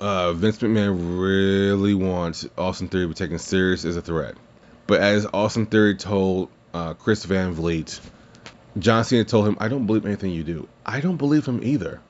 uh, 0.00 0.32
Vince 0.32 0.60
McMahon 0.60 1.20
really 1.20 1.92
wants 1.92 2.48
Austin 2.56 2.88
Theory 2.88 3.04
to 3.04 3.08
be 3.08 3.14
taken 3.14 3.38
serious 3.38 3.84
as 3.84 3.98
a 3.98 4.02
threat, 4.02 4.36
but 4.86 5.02
as 5.02 5.26
Austin 5.26 5.66
Theory 5.66 5.96
told 5.96 6.48
uh, 6.72 6.94
Chris 6.94 7.26
Van 7.26 7.52
Vliet, 7.52 8.00
John 8.78 9.04
Cena 9.04 9.24
told 9.24 9.46
him, 9.46 9.58
"I 9.60 9.68
don't 9.68 9.84
believe 9.84 10.06
anything 10.06 10.30
you 10.30 10.44
do." 10.44 10.66
I 10.86 11.00
don't 11.00 11.18
believe 11.18 11.44
him 11.44 11.60
either. 11.62 12.00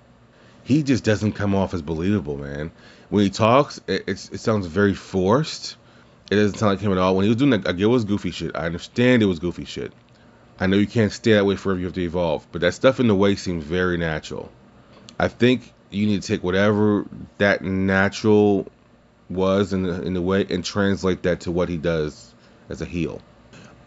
He 0.69 0.83
just 0.83 1.03
doesn't 1.03 1.33
come 1.33 1.55
off 1.55 1.73
as 1.73 1.81
believable, 1.81 2.37
man. 2.37 2.71
When 3.09 3.25
he 3.25 3.31
talks, 3.31 3.81
it, 3.87 4.07
it 4.07 4.19
sounds 4.19 4.67
very 4.67 4.93
forced. 4.93 5.79
It 6.31 6.35
doesn't 6.35 6.59
sound 6.59 6.73
like 6.73 6.81
him 6.81 6.93
at 6.93 6.99
all. 6.99 7.17
When 7.17 7.23
he 7.23 7.31
was 7.31 7.39
doing 7.39 7.53
that, 7.53 7.67
I 7.67 7.71
it 7.71 7.87
was 7.87 8.05
goofy 8.05 8.33
shit. 8.33 8.55
I 8.55 8.67
understand 8.67 9.23
it 9.23 9.25
was 9.25 9.39
goofy 9.39 9.65
shit. 9.65 9.95
I 10.61 10.67
know 10.67 10.77
you 10.77 10.87
can't 10.87 11.11
stay 11.11 11.33
that 11.33 11.47
way 11.47 11.57
forever. 11.57 11.81
You 11.81 11.87
have 11.87 11.95
to 11.95 12.03
evolve, 12.03 12.47
but 12.53 12.61
that 12.61 12.75
stuff 12.75 13.01
in 13.01 13.09
the 13.09 13.15
way 13.15 13.35
seems 13.35 13.65
very 13.65 13.97
natural. 13.97 14.53
I 15.19 15.29
think 15.29 15.73
you 15.89 16.05
need 16.05 16.21
to 16.21 16.29
take 16.29 16.45
whatever 16.45 17.07
that 17.39 17.65
natural 17.65 18.71
was 19.31 19.73
in 19.73 19.85
the 19.85 20.03
in 20.03 20.13
the 20.13 20.21
way 20.21 20.47
and 20.51 20.63
translate 20.63 21.23
that 21.23 21.41
to 21.41 21.51
what 21.51 21.71
he 21.71 21.79
does 21.79 22.35
as 22.69 22.83
a 22.83 22.85
heel. 22.85 23.23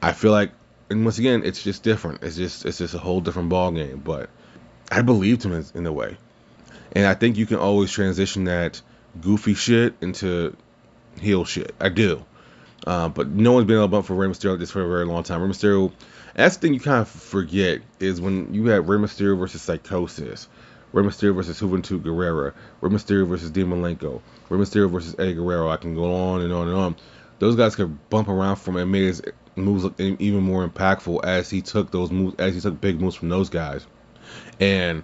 I 0.02 0.14
feel 0.14 0.32
like, 0.32 0.50
and 0.90 1.04
once 1.04 1.20
again, 1.20 1.44
it's 1.46 1.62
just 1.62 1.84
different. 1.84 2.24
It's 2.24 2.38
just 2.38 2.66
it's 2.66 2.80
just 2.80 2.96
a 2.96 2.98
whole 2.98 3.22
different 3.22 3.50
ball 3.50 3.72
game. 3.72 4.02
But 4.04 4.32
I 4.92 5.04
believed 5.04 5.46
him 5.46 5.54
in, 5.54 5.64
in 5.76 5.86
a 5.86 5.92
way, 5.92 6.18
and 6.94 7.06
I 7.06 7.14
think 7.14 7.38
you 7.38 7.46
can 7.46 7.58
always 7.58 7.92
transition 7.92 8.46
that 8.46 8.82
goofy 9.20 9.54
shit 9.54 9.96
into 10.02 10.56
heel 11.20 11.46
shit. 11.46 11.76
I 11.80 11.90
do. 11.90 12.26
Uh, 12.86 13.10
but 13.10 13.28
no 13.28 13.52
one's 13.54 13.68
been 13.68 13.76
able 13.76 13.86
to 13.86 13.92
bump 13.92 14.06
for 14.08 14.16
Rey 14.16 14.28
Mysterio 14.28 14.52
like 14.52 14.60
this 14.60 14.72
for 14.72 14.82
a 14.82 14.88
very 14.88 15.06
long 15.06 15.24
time. 15.24 15.42
Rey 15.42 15.50
Mysterio, 15.50 15.92
that's 16.34 16.58
the 16.58 16.62
thing 16.62 16.74
you 16.74 16.80
kind 16.80 17.02
of 17.02 17.08
forget 17.08 17.82
is 18.00 18.20
when 18.20 18.54
you 18.54 18.66
had 18.68 18.88
Rey 18.88 18.98
Mysterio 18.98 19.38
versus 19.38 19.62
Psicosis, 19.62 20.48
Rey 20.92 21.04
Mysterio 21.04 21.36
versus 21.36 21.60
Juventud 21.60 22.02
Guerrera, 22.02 22.54
Rey 22.82 22.90
Mysterio 22.90 23.28
versus 23.28 23.52
Dean 23.52 23.68
Malenko, 23.68 24.22
Rey 24.50 24.58
Mysterio 24.58 24.90
versus 24.90 25.16
Eddie 25.20 25.36
Guerrero. 25.36 25.70
I 25.70 25.78
can 25.78 25.94
go 25.94 26.14
on 26.14 26.42
and 26.42 26.52
on 26.52 26.68
and 26.68 26.78
on. 26.78 26.96
Those 27.38 27.56
guys 27.56 27.76
could 27.76 28.10
bump 28.10 28.28
around 28.28 28.58
from 28.58 28.78
and 28.78 28.92
made 28.92 29.06
his 29.06 29.22
moves 29.56 29.84
look 29.84 30.00
even 30.00 30.42
more 30.42 30.68
impactful 30.68 31.24
as 31.24 31.50
he 31.50 31.62
took 31.62 31.92
those 31.92 32.12
moves, 32.12 32.36
as 32.40 32.56
he 32.56 32.62
took 32.62 32.80
big 32.82 33.00
moves 33.00 33.16
from 33.16 33.30
those 33.30 33.50
guys. 33.50 33.86
And 34.60 35.04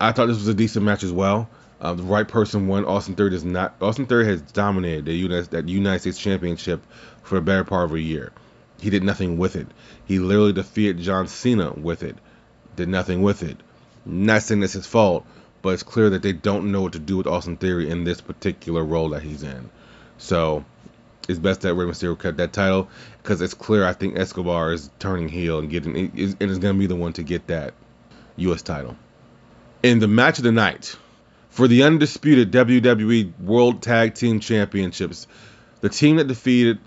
I 0.00 0.12
thought 0.12 0.26
this 0.26 0.36
was 0.36 0.48
a 0.48 0.54
decent 0.54 0.84
match 0.84 1.02
as 1.02 1.12
well. 1.12 1.48
Uh, 1.80 1.94
the 1.94 2.02
right 2.02 2.26
person 2.26 2.68
won. 2.68 2.84
Austin 2.84 3.14
Theory 3.14 3.30
does 3.30 3.44
not. 3.44 3.74
Austin 3.80 4.06
Theory 4.06 4.26
has 4.26 4.40
dominated 4.40 5.04
the 5.04 5.14
United, 5.14 5.50
that 5.50 5.68
United 5.68 6.00
States 6.00 6.18
Championship 6.18 6.82
for 7.22 7.36
a 7.36 7.42
better 7.42 7.64
part 7.64 7.84
of 7.84 7.92
a 7.92 8.00
year. 8.00 8.32
He 8.80 8.90
did 8.90 9.02
nothing 9.02 9.38
with 9.38 9.56
it. 9.56 9.66
He 10.04 10.18
literally 10.18 10.52
defeated 10.52 10.98
John 10.98 11.28
Cena 11.28 11.72
with 11.72 12.02
it. 12.02 12.16
Did 12.76 12.88
nothing 12.88 13.22
with 13.22 13.42
it. 13.42 13.56
Not 14.04 14.42
saying 14.42 14.62
it's 14.62 14.74
his 14.74 14.86
fault, 14.86 15.26
but 15.62 15.70
it's 15.70 15.82
clear 15.82 16.10
that 16.10 16.22
they 16.22 16.32
don't 16.32 16.72
know 16.72 16.82
what 16.82 16.92
to 16.92 16.98
do 16.98 17.16
with 17.16 17.26
Austin 17.26 17.56
Theory 17.56 17.90
in 17.90 18.04
this 18.04 18.20
particular 18.20 18.84
role 18.84 19.10
that 19.10 19.22
he's 19.22 19.42
in. 19.42 19.70
So 20.18 20.64
it's 21.28 21.38
best 21.38 21.62
that 21.62 21.74
Rey 21.74 21.86
Mysterio 21.86 22.18
cut 22.18 22.36
that 22.36 22.52
title 22.52 22.88
because 23.22 23.40
it's 23.40 23.54
clear. 23.54 23.84
I 23.84 23.92
think 23.92 24.18
Escobar 24.18 24.72
is 24.72 24.90
turning 24.98 25.28
heel 25.28 25.58
and 25.58 25.70
getting 25.70 25.96
and 25.96 26.18
is 26.18 26.58
going 26.58 26.74
to 26.74 26.78
be 26.78 26.86
the 26.86 26.96
one 26.96 27.12
to 27.14 27.22
get 27.22 27.46
that 27.48 27.74
U.S. 28.36 28.62
title. 28.62 28.96
In 29.86 30.00
the 30.00 30.08
match 30.08 30.38
of 30.38 30.42
the 30.42 30.50
night 30.50 30.96
for 31.48 31.68
the 31.68 31.84
undisputed 31.84 32.50
WWE 32.50 33.38
World 33.38 33.82
Tag 33.82 34.14
Team 34.14 34.40
Championships, 34.40 35.28
the 35.80 35.88
team 35.88 36.16
that 36.16 36.26
defeated 36.26 36.80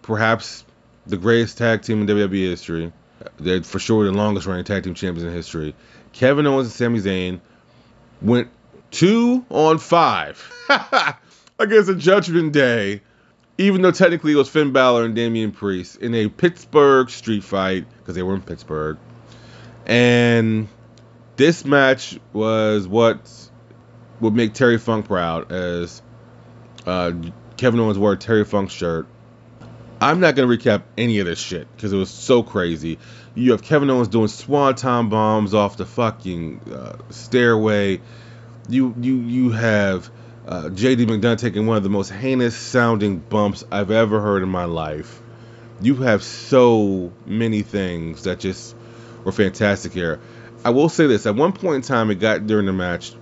perhaps 0.00 0.64
the 1.08 1.16
greatest 1.16 1.58
tag 1.58 1.82
team 1.82 2.02
in 2.02 2.06
WWE 2.06 2.48
history, 2.48 2.92
they're 3.40 3.64
for 3.64 3.80
sure 3.80 4.04
the 4.04 4.12
longest 4.12 4.46
running 4.46 4.62
tag 4.62 4.84
team 4.84 4.94
champions 4.94 5.24
in 5.24 5.32
history, 5.32 5.74
Kevin 6.12 6.46
Owens 6.46 6.68
and 6.68 6.72
Sami 6.72 7.00
Zayn 7.00 7.40
went 8.22 8.48
two 8.92 9.44
on 9.50 9.78
five 9.78 10.40
against 11.58 11.90
a 11.90 11.96
Judgment 11.96 12.52
Day, 12.52 13.02
even 13.58 13.82
though 13.82 13.90
technically 13.90 14.34
it 14.34 14.36
was 14.36 14.48
Finn 14.48 14.70
Balor 14.70 15.04
and 15.04 15.16
Damian 15.16 15.50
Priest 15.50 15.96
in 15.96 16.14
a 16.14 16.28
Pittsburgh 16.28 17.10
street 17.10 17.42
fight 17.42 17.86
because 17.98 18.14
they 18.14 18.22
were 18.22 18.36
in 18.36 18.42
Pittsburgh. 18.42 18.98
And 19.84 20.68
this 21.36 21.64
match 21.64 22.18
was 22.32 22.88
what 22.88 23.18
would 24.20 24.34
make 24.34 24.54
Terry 24.54 24.78
Funk 24.78 25.06
proud 25.06 25.52
as 25.52 26.02
uh, 26.86 27.12
Kevin 27.56 27.80
Owens 27.80 27.98
wore 27.98 28.12
a 28.12 28.16
Terry 28.16 28.44
Funk 28.44 28.70
shirt. 28.70 29.06
I'm 30.00 30.20
not 30.20 30.34
going 30.34 30.48
to 30.48 30.56
recap 30.56 30.82
any 30.98 31.20
of 31.20 31.26
this 31.26 31.38
shit 31.38 31.74
because 31.74 31.92
it 31.92 31.96
was 31.96 32.10
so 32.10 32.42
crazy. 32.42 32.98
You 33.34 33.52
have 33.52 33.62
Kevin 33.62 33.88
Owens 33.88 34.08
doing 34.08 34.28
swanton 34.28 35.08
bombs 35.08 35.54
off 35.54 35.76
the 35.76 35.86
fucking 35.86 36.60
uh, 36.72 36.96
stairway. 37.10 38.00
You 38.68 38.94
you 39.00 39.16
you 39.20 39.50
have 39.50 40.10
uh, 40.46 40.64
JD 40.64 41.06
McDonagh 41.06 41.38
taking 41.38 41.66
one 41.66 41.76
of 41.76 41.82
the 41.82 41.88
most 41.88 42.10
heinous 42.10 42.56
sounding 42.56 43.18
bumps 43.18 43.64
I've 43.70 43.90
ever 43.90 44.20
heard 44.20 44.42
in 44.42 44.48
my 44.48 44.64
life. 44.64 45.20
You 45.80 45.96
have 45.96 46.22
so 46.22 47.12
many 47.24 47.62
things 47.62 48.24
that 48.24 48.40
just 48.40 48.74
were 49.24 49.32
fantastic 49.32 49.92
here. 49.92 50.20
I 50.66 50.70
will 50.70 50.88
say 50.88 51.06
this: 51.06 51.26
at 51.26 51.36
one 51.36 51.52
point 51.52 51.76
in 51.76 51.82
time, 51.82 52.10
it 52.10 52.16
got 52.16 52.48
during 52.48 52.66
the 52.66 52.72
match, 52.72 53.12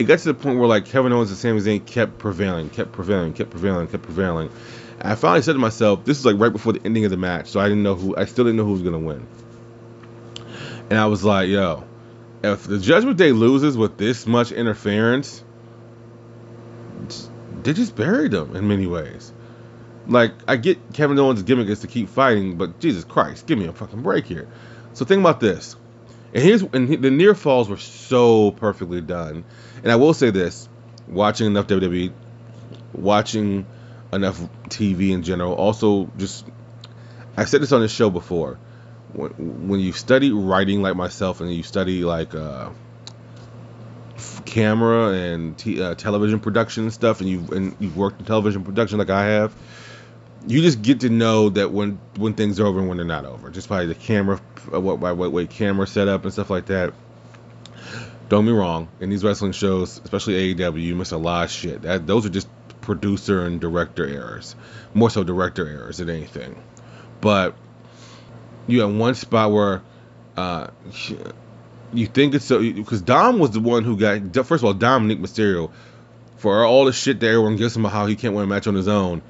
it 0.00 0.04
got 0.04 0.18
to 0.18 0.24
the 0.24 0.34
point 0.34 0.58
where 0.58 0.66
like 0.66 0.84
Kevin 0.84 1.12
Owens 1.12 1.30
and 1.30 1.38
Sami 1.38 1.60
Zayn 1.60 1.86
kept 1.86 2.18
prevailing, 2.18 2.70
kept 2.70 2.90
prevailing, 2.90 3.34
kept 3.34 3.50
prevailing, 3.50 3.86
kept 3.86 4.02
prevailing. 4.02 4.50
And 4.98 5.12
I 5.12 5.14
finally 5.14 5.42
said 5.42 5.52
to 5.52 5.60
myself, 5.60 6.04
this 6.04 6.18
is 6.18 6.26
like 6.26 6.34
right 6.40 6.52
before 6.52 6.72
the 6.72 6.84
ending 6.84 7.04
of 7.04 7.12
the 7.12 7.16
match, 7.16 7.50
so 7.50 7.60
I 7.60 7.68
didn't 7.68 7.84
know 7.84 7.94
who, 7.94 8.16
I 8.16 8.24
still 8.24 8.44
didn't 8.44 8.56
know 8.56 8.64
who 8.64 8.72
was 8.72 8.82
gonna 8.82 8.98
win. 8.98 9.24
And 10.90 10.98
I 10.98 11.06
was 11.06 11.22
like, 11.22 11.48
yo, 11.48 11.84
if 12.42 12.64
the 12.64 12.80
Judgment 12.80 13.16
Day 13.16 13.30
loses 13.30 13.76
with 13.76 13.96
this 13.96 14.26
much 14.26 14.50
interference, 14.50 15.44
they 17.62 17.74
just 17.74 17.94
buried 17.94 18.32
them 18.32 18.56
in 18.56 18.66
many 18.66 18.88
ways. 18.88 19.32
Like 20.08 20.32
I 20.48 20.56
get 20.56 20.94
Kevin 20.94 21.16
Owens' 21.16 21.44
gimmick 21.44 21.68
is 21.68 21.78
to 21.82 21.86
keep 21.86 22.08
fighting, 22.08 22.56
but 22.56 22.80
Jesus 22.80 23.04
Christ, 23.04 23.46
give 23.46 23.56
me 23.56 23.66
a 23.66 23.72
fucking 23.72 24.02
break 24.02 24.26
here. 24.26 24.48
So 24.94 25.04
think 25.04 25.20
about 25.20 25.38
this. 25.38 25.76
And 26.34 26.42
here's 26.42 26.62
and 26.62 26.88
the 26.88 27.10
near 27.12 27.34
falls 27.34 27.68
were 27.68 27.76
so 27.76 28.50
perfectly 28.50 29.00
done. 29.00 29.44
And 29.82 29.92
I 29.92 29.96
will 29.96 30.14
say 30.14 30.30
this: 30.30 30.68
watching 31.06 31.46
enough 31.46 31.68
WWE, 31.68 32.12
watching 32.92 33.66
enough 34.12 34.40
TV 34.68 35.10
in 35.10 35.22
general, 35.22 35.54
also 35.54 36.10
just 36.16 36.44
I 37.36 37.44
said 37.44 37.62
this 37.62 37.72
on 37.72 37.80
this 37.80 37.92
show 37.92 38.10
before. 38.10 38.58
When, 39.12 39.68
when 39.68 39.78
you 39.78 39.92
study 39.92 40.32
writing 40.32 40.82
like 40.82 40.96
myself, 40.96 41.40
and 41.40 41.54
you 41.54 41.62
study 41.62 42.02
like 42.02 42.34
uh, 42.34 42.70
camera 44.44 45.12
and 45.12 45.56
t- 45.56 45.80
uh, 45.80 45.94
television 45.94 46.40
production 46.40 46.84
and 46.84 46.92
stuff, 46.92 47.20
and 47.20 47.28
you've 47.28 47.52
and 47.52 47.76
you've 47.78 47.96
worked 47.96 48.18
in 48.18 48.26
television 48.26 48.64
production 48.64 48.98
like 48.98 49.10
I 49.10 49.26
have, 49.26 49.54
you 50.46 50.60
just 50.60 50.82
get 50.82 51.00
to 51.00 51.08
know 51.08 51.48
that 51.50 51.70
when 51.70 51.98
when 52.16 52.34
things 52.34 52.60
are 52.60 52.66
over 52.66 52.80
and 52.80 52.88
when 52.88 52.96
they're 52.96 53.06
not 53.06 53.24
over, 53.24 53.50
just 53.50 53.68
by 53.68 53.86
the 53.86 53.94
camera, 53.94 54.40
uh, 54.72 54.80
what 54.80 55.00
by 55.00 55.12
what 55.12 55.32
way 55.32 55.46
camera 55.46 55.86
setup 55.86 56.24
and 56.24 56.32
stuff 56.32 56.50
like 56.50 56.66
that. 56.66 56.92
Don't 58.28 58.46
me 58.46 58.52
wrong, 58.52 58.88
in 59.00 59.10
these 59.10 59.22
wrestling 59.22 59.52
shows, 59.52 60.00
especially 60.02 60.54
AEW, 60.54 60.82
you 60.82 60.96
miss 60.96 61.12
a 61.12 61.18
lot 61.18 61.44
of 61.44 61.50
shit. 61.50 61.82
That 61.82 62.06
those 62.06 62.24
are 62.24 62.30
just 62.30 62.48
producer 62.80 63.44
and 63.44 63.60
director 63.60 64.06
errors, 64.06 64.56
more 64.94 65.10
so 65.10 65.24
director 65.24 65.66
errors 65.68 65.98
than 65.98 66.08
anything. 66.08 66.62
But 67.20 67.54
you 68.66 68.80
have 68.80 68.94
one 68.94 69.14
spot 69.14 69.52
where 69.52 69.82
uh, 70.36 70.68
you 71.92 72.06
think 72.06 72.34
it's 72.34 72.46
so 72.46 72.60
because 72.60 73.02
Dom 73.02 73.38
was 73.38 73.50
the 73.50 73.60
one 73.60 73.84
who 73.84 73.96
got 73.96 74.34
first 74.46 74.62
of 74.62 74.64
all 74.64 74.74
Dominic 74.74 75.18
Mysterio 75.18 75.70
for 76.36 76.64
all 76.64 76.86
the 76.86 76.92
shit 76.92 77.20
that 77.20 77.26
everyone 77.28 77.56
gives 77.56 77.76
him 77.76 77.84
about 77.84 77.94
how 77.94 78.06
he 78.06 78.16
can't 78.16 78.34
win 78.34 78.44
a 78.44 78.46
match 78.46 78.66
on 78.66 78.74
his 78.74 78.88
own. 78.88 79.22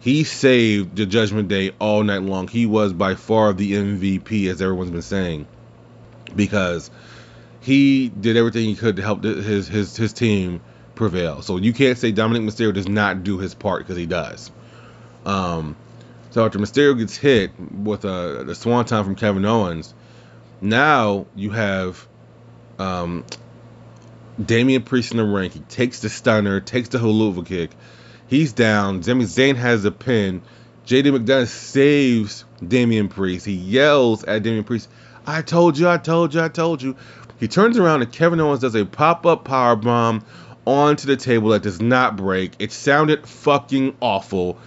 He 0.00 0.24
saved 0.24 0.96
the 0.96 1.04
Judgment 1.04 1.48
Day 1.48 1.72
all 1.78 2.02
night 2.02 2.22
long. 2.22 2.48
He 2.48 2.64
was 2.64 2.92
by 2.92 3.14
far 3.14 3.52
the 3.52 3.72
MVP, 3.72 4.50
as 4.50 4.62
everyone's 4.62 4.90
been 4.90 5.02
saying, 5.02 5.46
because 6.34 6.90
he 7.60 8.08
did 8.08 8.36
everything 8.36 8.64
he 8.64 8.74
could 8.74 8.96
to 8.96 9.02
help 9.02 9.22
his 9.22 9.68
his 9.68 9.96
his 9.96 10.12
team 10.14 10.62
prevail. 10.94 11.42
So 11.42 11.58
you 11.58 11.74
can't 11.74 11.98
say 11.98 12.12
Dominic 12.12 12.42
Mysterio 12.42 12.72
does 12.72 12.88
not 12.88 13.24
do 13.24 13.38
his 13.38 13.54
part 13.54 13.80
because 13.82 13.96
he 13.96 14.06
does. 14.06 14.50
Um, 15.26 15.76
so 16.30 16.46
after 16.46 16.58
Mysterio 16.58 16.98
gets 16.98 17.16
hit 17.16 17.52
with 17.58 18.04
a 18.06 18.44
the 18.46 18.54
swanton 18.54 19.04
from 19.04 19.16
Kevin 19.16 19.44
Owens, 19.44 19.92
now 20.62 21.26
you 21.36 21.50
have 21.50 22.08
um, 22.78 23.26
Damian 24.42 24.82
Priest 24.82 25.10
in 25.12 25.18
the 25.18 25.24
ring. 25.24 25.50
He 25.50 25.60
takes 25.60 26.00
the 26.00 26.08
stunner, 26.08 26.60
takes 26.60 26.88
the 26.88 26.98
Helluva 26.98 27.44
Kick. 27.44 27.70
He's 28.30 28.52
down. 28.52 29.02
Sami 29.02 29.24
Zayn 29.24 29.56
has 29.56 29.84
a 29.84 29.90
pin. 29.90 30.42
JD 30.86 31.18
McDonagh 31.18 31.48
saves 31.48 32.44
Damian 32.66 33.08
Priest. 33.08 33.44
He 33.44 33.54
yells 33.54 34.22
at 34.22 34.44
Damian 34.44 34.62
Priest, 34.62 34.88
I 35.26 35.42
told 35.42 35.76
you, 35.76 35.88
I 35.88 35.98
told 35.98 36.32
you, 36.32 36.40
I 36.40 36.48
told 36.48 36.80
you. 36.80 36.94
He 37.40 37.48
turns 37.48 37.76
around 37.76 38.02
and 38.02 38.12
Kevin 38.12 38.40
Owens 38.40 38.60
does 38.60 38.76
a 38.76 38.84
pop-up 38.84 39.44
power 39.44 39.74
bomb 39.74 40.24
onto 40.64 41.08
the 41.08 41.16
table 41.16 41.48
that 41.50 41.62
does 41.62 41.82
not 41.82 42.16
break. 42.16 42.52
It 42.60 42.70
sounded 42.70 43.26
fucking 43.26 43.96
awful. 44.00 44.58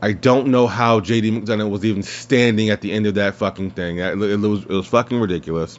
I 0.00 0.12
don't 0.12 0.46
know 0.46 0.66
how 0.66 1.00
JD 1.00 1.42
McDonagh 1.42 1.68
was 1.68 1.84
even 1.84 2.02
standing 2.02 2.70
at 2.70 2.80
the 2.80 2.92
end 2.92 3.06
of 3.06 3.16
that 3.16 3.34
fucking 3.34 3.72
thing. 3.72 3.98
It, 3.98 4.18
it 4.18 4.36
was 4.38 4.62
it 4.62 4.70
was 4.70 4.86
fucking 4.86 5.20
ridiculous. 5.20 5.78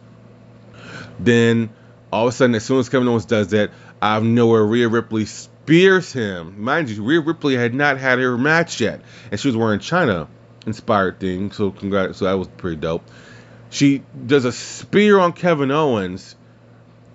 Then 1.20 1.72
all 2.14 2.28
of 2.28 2.34
a 2.34 2.36
sudden, 2.36 2.54
as 2.54 2.66
soon 2.66 2.78
as 2.78 2.90
Kevin 2.90 3.08
Owens 3.08 3.26
does 3.26 3.48
that, 3.48 3.72
out 4.00 4.20
of 4.20 4.24
nowhere, 4.26 4.64
Rhea 4.64 4.88
Ripley 4.88 5.26
spears 5.70 6.12
him. 6.12 6.64
Mind 6.64 6.90
you, 6.90 7.04
Rhea 7.04 7.22
Ripley 7.22 7.56
had 7.56 7.76
not 7.76 8.00
had 8.00 8.18
her 8.18 8.40
match 8.40 8.82
yet, 8.82 9.02
and 9.30 9.40
she 9.40 9.50
was 9.50 9.56
wearing 9.56 9.80
China 9.80 10.28
inspired 10.66 11.20
thing. 11.20 11.52
So 11.52 11.70
congrats, 11.70 12.18
so 12.18 12.26
that 12.26 12.34
was 12.34 12.48
pretty 12.48 12.78
dope. 12.78 13.08
She 13.70 14.02
does 14.26 14.46
a 14.46 14.52
spear 14.52 15.20
on 15.20 15.32
Kevin 15.32 15.70
Owens 15.70 16.36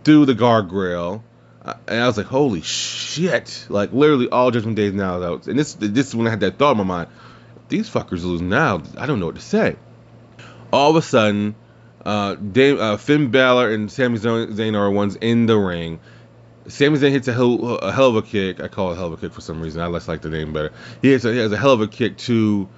through 0.04 0.26
the 0.26 0.34
guardrail. 0.34 1.22
Uh, 1.64 1.74
and 1.88 2.00
I 2.00 2.06
was 2.06 2.16
like, 2.16 2.26
holy 2.26 2.60
shit! 2.60 3.66
Like 3.68 3.92
literally, 3.92 4.28
all 4.28 4.52
Judgment 4.52 4.76
Day 4.76 4.88
now 4.92 5.20
out. 5.20 5.48
And 5.48 5.58
this, 5.58 5.74
this 5.74 6.06
is 6.06 6.14
when 6.14 6.28
I 6.28 6.30
had 6.30 6.40
that 6.40 6.56
thought 6.56 6.72
in 6.72 6.78
my 6.78 6.84
mind: 6.84 7.08
these 7.68 7.90
fuckers 7.90 8.22
lose 8.22 8.40
now, 8.40 8.82
I 8.96 9.06
don't 9.06 9.18
know 9.18 9.26
what 9.26 9.34
to 9.34 9.40
say. 9.40 9.74
All 10.72 10.90
of 10.90 10.96
a 10.96 11.02
sudden, 11.02 11.56
uh, 12.04 12.36
Dave, 12.36 12.78
uh, 12.78 12.98
Finn 12.98 13.32
Balor 13.32 13.72
and 13.72 13.90
Sami 13.90 14.18
Zayn 14.18 14.76
are 14.76 14.90
ones 14.92 15.16
in 15.16 15.46
the 15.46 15.56
ring. 15.56 15.98
Sami 16.66 16.98
Zayn 16.98 17.10
hits 17.10 17.28
a 17.28 17.32
hell, 17.32 17.76
a 17.76 17.92
hell 17.92 18.08
of 18.08 18.16
a 18.16 18.22
kick. 18.22 18.60
I 18.60 18.68
call 18.68 18.90
it 18.90 18.94
a 18.94 18.96
hell 18.96 19.06
of 19.06 19.12
a 19.12 19.16
kick 19.16 19.32
for 19.32 19.40
some 19.40 19.60
reason. 19.60 19.82
I 19.82 19.86
less 19.86 20.08
like 20.08 20.22
the 20.22 20.30
name 20.30 20.52
better. 20.52 20.72
He, 21.02 21.12
a, 21.12 21.18
he 21.18 21.38
has 21.38 21.52
a 21.52 21.56
hell 21.56 21.72
of 21.72 21.80
a 21.80 21.88
kick 21.88 22.16
to 22.18 22.68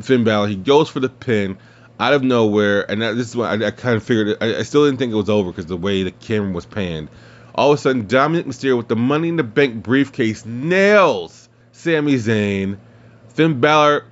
Finn 0.00 0.24
Balor. 0.24 0.48
He 0.48 0.56
goes 0.56 0.88
for 0.88 1.00
the 1.00 1.08
pin 1.08 1.58
out 1.98 2.12
of 2.12 2.22
nowhere, 2.22 2.90
and 2.90 3.02
that, 3.02 3.16
this 3.16 3.28
is 3.28 3.36
when 3.36 3.62
I, 3.62 3.66
I 3.66 3.70
kind 3.70 3.96
of 3.96 4.02
figured. 4.02 4.38
I, 4.40 4.58
I 4.58 4.62
still 4.62 4.86
didn't 4.86 4.98
think 4.98 5.12
it 5.12 5.16
was 5.16 5.30
over 5.30 5.50
because 5.50 5.66
the 5.66 5.76
way 5.76 6.02
the 6.02 6.10
camera 6.10 6.52
was 6.52 6.66
panned. 6.66 7.08
All 7.54 7.72
of 7.72 7.78
a 7.78 7.80
sudden, 7.80 8.06
Dominic 8.06 8.46
Mysterio 8.46 8.76
with 8.76 8.88
the 8.88 8.96
Money 8.96 9.28
in 9.28 9.36
the 9.36 9.44
Bank 9.44 9.82
briefcase 9.82 10.44
nails 10.44 11.48
Sami 11.72 12.14
Zayn. 12.14 12.78
Finn 13.30 13.60
Balor 13.60 14.04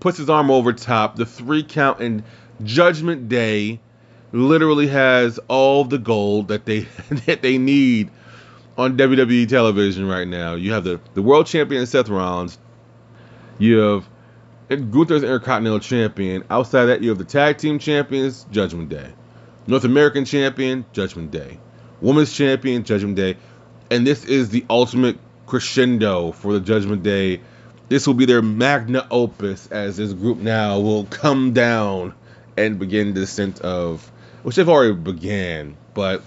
puts 0.00 0.18
his 0.18 0.30
arm 0.30 0.50
over 0.50 0.72
top. 0.72 1.16
The 1.16 1.26
three 1.26 1.62
count 1.62 2.00
and 2.00 2.22
Judgment 2.62 3.28
Day 3.28 3.80
literally 4.32 4.86
has 4.88 5.40
all 5.48 5.84
the 5.84 5.98
gold 5.98 6.48
that 6.48 6.64
they 6.64 6.80
that 7.26 7.42
they 7.42 7.58
need 7.58 8.10
on 8.80 8.96
WWE 8.96 9.46
television 9.46 10.08
right 10.08 10.26
now. 10.26 10.54
You 10.54 10.72
have 10.72 10.84
the, 10.84 10.98
the 11.12 11.20
world 11.20 11.46
champion 11.46 11.84
Seth 11.84 12.08
Rollins. 12.08 12.56
You 13.58 13.76
have 13.76 14.08
Gunther's 14.70 15.22
Intercontinental 15.22 15.80
Champion. 15.80 16.44
Outside 16.48 16.86
that, 16.86 17.02
you 17.02 17.10
have 17.10 17.18
the 17.18 17.26
tag 17.26 17.58
team 17.58 17.78
champions, 17.78 18.46
Judgment 18.50 18.88
Day. 18.88 19.12
North 19.66 19.84
American 19.84 20.24
champion, 20.24 20.86
Judgment 20.94 21.30
Day. 21.30 21.58
Women's 22.00 22.32
champion, 22.32 22.84
Judgment 22.84 23.16
Day. 23.16 23.36
And 23.90 24.06
this 24.06 24.24
is 24.24 24.48
the 24.48 24.64
ultimate 24.70 25.18
crescendo 25.44 26.32
for 26.32 26.54
the 26.54 26.60
Judgment 26.60 27.02
Day. 27.02 27.42
This 27.90 28.06
will 28.06 28.14
be 28.14 28.24
their 28.24 28.40
magna 28.40 29.06
opus 29.10 29.66
as 29.66 29.98
this 29.98 30.14
group 30.14 30.38
now 30.38 30.80
will 30.80 31.04
come 31.04 31.52
down 31.52 32.14
and 32.56 32.78
begin 32.78 33.12
the 33.12 33.20
descent 33.20 33.60
of, 33.60 34.10
which 34.42 34.56
they've 34.56 34.68
already 34.68 34.94
began, 34.94 35.76
but 35.92 36.22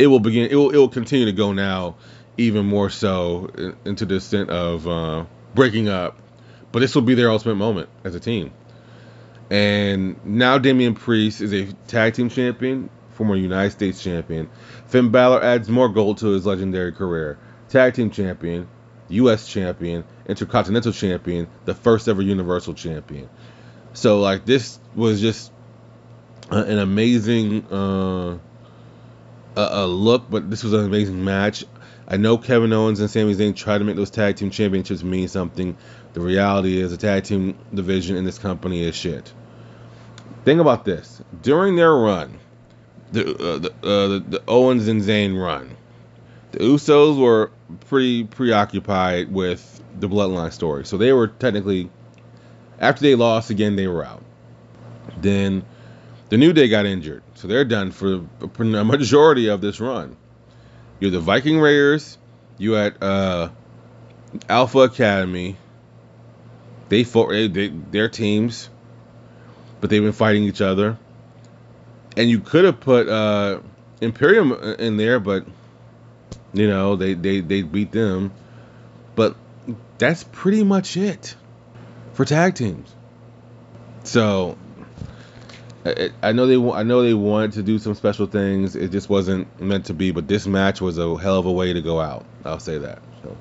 it 0.00 0.06
will 0.06 0.20
begin. 0.20 0.50
It 0.50 0.54
will. 0.54 0.70
It 0.70 0.76
will 0.76 0.88
continue 0.88 1.26
to 1.26 1.32
go 1.32 1.52
now, 1.52 1.96
even 2.38 2.64
more 2.64 2.88
so 2.88 3.50
into 3.84 4.06
the 4.06 4.14
descent 4.14 4.48
of 4.48 4.88
uh, 4.88 5.26
breaking 5.54 5.88
up. 5.88 6.18
But 6.72 6.80
this 6.80 6.94
will 6.94 7.02
be 7.02 7.14
their 7.14 7.30
ultimate 7.30 7.56
moment 7.56 7.90
as 8.02 8.14
a 8.14 8.20
team. 8.20 8.52
And 9.50 10.24
now 10.24 10.56
Damian 10.58 10.94
Priest 10.94 11.40
is 11.40 11.52
a 11.52 11.66
tag 11.88 12.14
team 12.14 12.30
champion, 12.30 12.88
former 13.10 13.36
United 13.36 13.72
States 13.72 14.02
champion. 14.02 14.48
Finn 14.86 15.10
Balor 15.10 15.42
adds 15.42 15.68
more 15.68 15.88
gold 15.88 16.18
to 16.18 16.28
his 16.28 16.46
legendary 16.46 16.92
career. 16.92 17.38
Tag 17.68 17.94
team 17.94 18.10
champion, 18.10 18.68
U.S. 19.08 19.46
champion, 19.46 20.04
intercontinental 20.26 20.92
champion, 20.92 21.48
the 21.66 21.74
first 21.74 22.08
ever 22.08 22.22
Universal 22.22 22.74
champion. 22.74 23.28
So 23.92 24.20
like 24.20 24.46
this 24.46 24.78
was 24.94 25.20
just 25.20 25.52
an 26.50 26.78
amazing 26.78 27.66
uh, 27.66 28.38
a, 29.56 29.68
a 29.72 29.86
look, 29.86 30.30
but 30.30 30.50
this 30.50 30.62
was 30.62 30.72
an 30.72 30.84
amazing 30.84 31.24
match. 31.24 31.64
I 32.08 32.16
know 32.16 32.38
Kevin 32.38 32.72
Owens 32.72 33.00
and 33.00 33.10
Sami 33.10 33.34
Zayn 33.34 33.54
tried 33.54 33.78
to 33.78 33.84
make 33.84 33.96
those 33.96 34.10
tag 34.10 34.36
team 34.36 34.50
championships 34.50 35.02
mean 35.02 35.28
something. 35.28 35.76
The 36.12 36.20
reality 36.20 36.78
is, 36.78 36.90
the 36.90 36.96
tag 36.96 37.24
team 37.24 37.56
division 37.72 38.16
in 38.16 38.24
this 38.24 38.38
company 38.38 38.82
is 38.82 38.96
shit. 38.96 39.32
Think 40.44 40.60
about 40.60 40.84
this: 40.84 41.22
during 41.42 41.76
their 41.76 41.94
run, 41.94 42.38
the 43.12 43.30
uh, 43.30 43.58
the, 43.58 43.70
uh, 43.70 44.08
the 44.08 44.24
the 44.28 44.42
Owens 44.48 44.88
and 44.88 45.02
Zayn 45.02 45.40
run, 45.40 45.76
the 46.52 46.58
Usos 46.58 47.18
were 47.18 47.50
pretty 47.86 48.24
preoccupied 48.24 49.32
with 49.32 49.82
the 50.00 50.08
Bloodline 50.08 50.52
story, 50.52 50.84
so 50.84 50.96
they 50.96 51.12
were 51.12 51.28
technically 51.28 51.90
after 52.80 53.02
they 53.02 53.14
lost 53.14 53.50
again, 53.50 53.76
they 53.76 53.86
were 53.86 54.04
out. 54.04 54.22
Then 55.20 55.64
the 56.30 56.38
New 56.38 56.52
Day 56.52 56.68
got 56.68 56.86
injured, 56.86 57.22
so 57.34 57.48
they're 57.48 57.64
done 57.64 57.90
for 57.90 58.24
a 58.40 58.84
majority 58.84 59.48
of 59.48 59.60
this 59.60 59.80
run. 59.80 60.16
You 61.00 61.08
had 61.08 61.14
the 61.14 61.20
Viking 61.20 61.60
Raiders, 61.60 62.16
you 62.56 62.72
had 62.72 63.02
uh, 63.02 63.48
Alpha 64.48 64.78
Academy. 64.80 65.56
They 66.88 67.04
fought 67.04 67.30
they, 67.30 67.68
their 67.68 68.08
teams, 68.08 68.68
but 69.80 69.90
they've 69.90 70.02
been 70.02 70.12
fighting 70.12 70.44
each 70.44 70.60
other. 70.60 70.98
And 72.16 72.28
you 72.28 72.40
could 72.40 72.64
have 72.64 72.80
put 72.80 73.08
uh, 73.08 73.60
Imperium 74.00 74.52
in 74.52 74.96
there, 74.96 75.20
but 75.20 75.46
you 76.52 76.68
know 76.68 76.96
they, 76.96 77.14
they 77.14 77.40
they 77.40 77.62
beat 77.62 77.92
them. 77.92 78.32
But 79.14 79.36
that's 79.98 80.24
pretty 80.24 80.64
much 80.64 80.96
it 80.96 81.34
for 82.14 82.24
tag 82.24 82.56
teams. 82.56 82.92
So 84.04 84.58
I, 85.84 86.32
know 86.32 86.46
they 86.46 86.78
I 86.78 86.82
know 86.82 87.02
they 87.02 87.14
wanted 87.14 87.52
to 87.52 87.62
do 87.62 87.78
some 87.78 87.94
special 87.94 88.26
things. 88.26 88.76
It 88.76 88.90
just 88.90 89.08
wasn't 89.08 89.60
meant 89.60 89.86
to 89.86 89.94
be. 89.94 90.10
But 90.10 90.28
this 90.28 90.46
match 90.46 90.80
was 90.80 90.98
a 90.98 91.16
hell 91.16 91.38
of 91.38 91.46
a 91.46 91.52
way 91.52 91.72
to 91.72 91.80
go 91.80 92.00
out. 92.00 92.26
I'll 92.44 92.60
say 92.60 92.78
that. 92.78 93.00
So. 93.22 93.36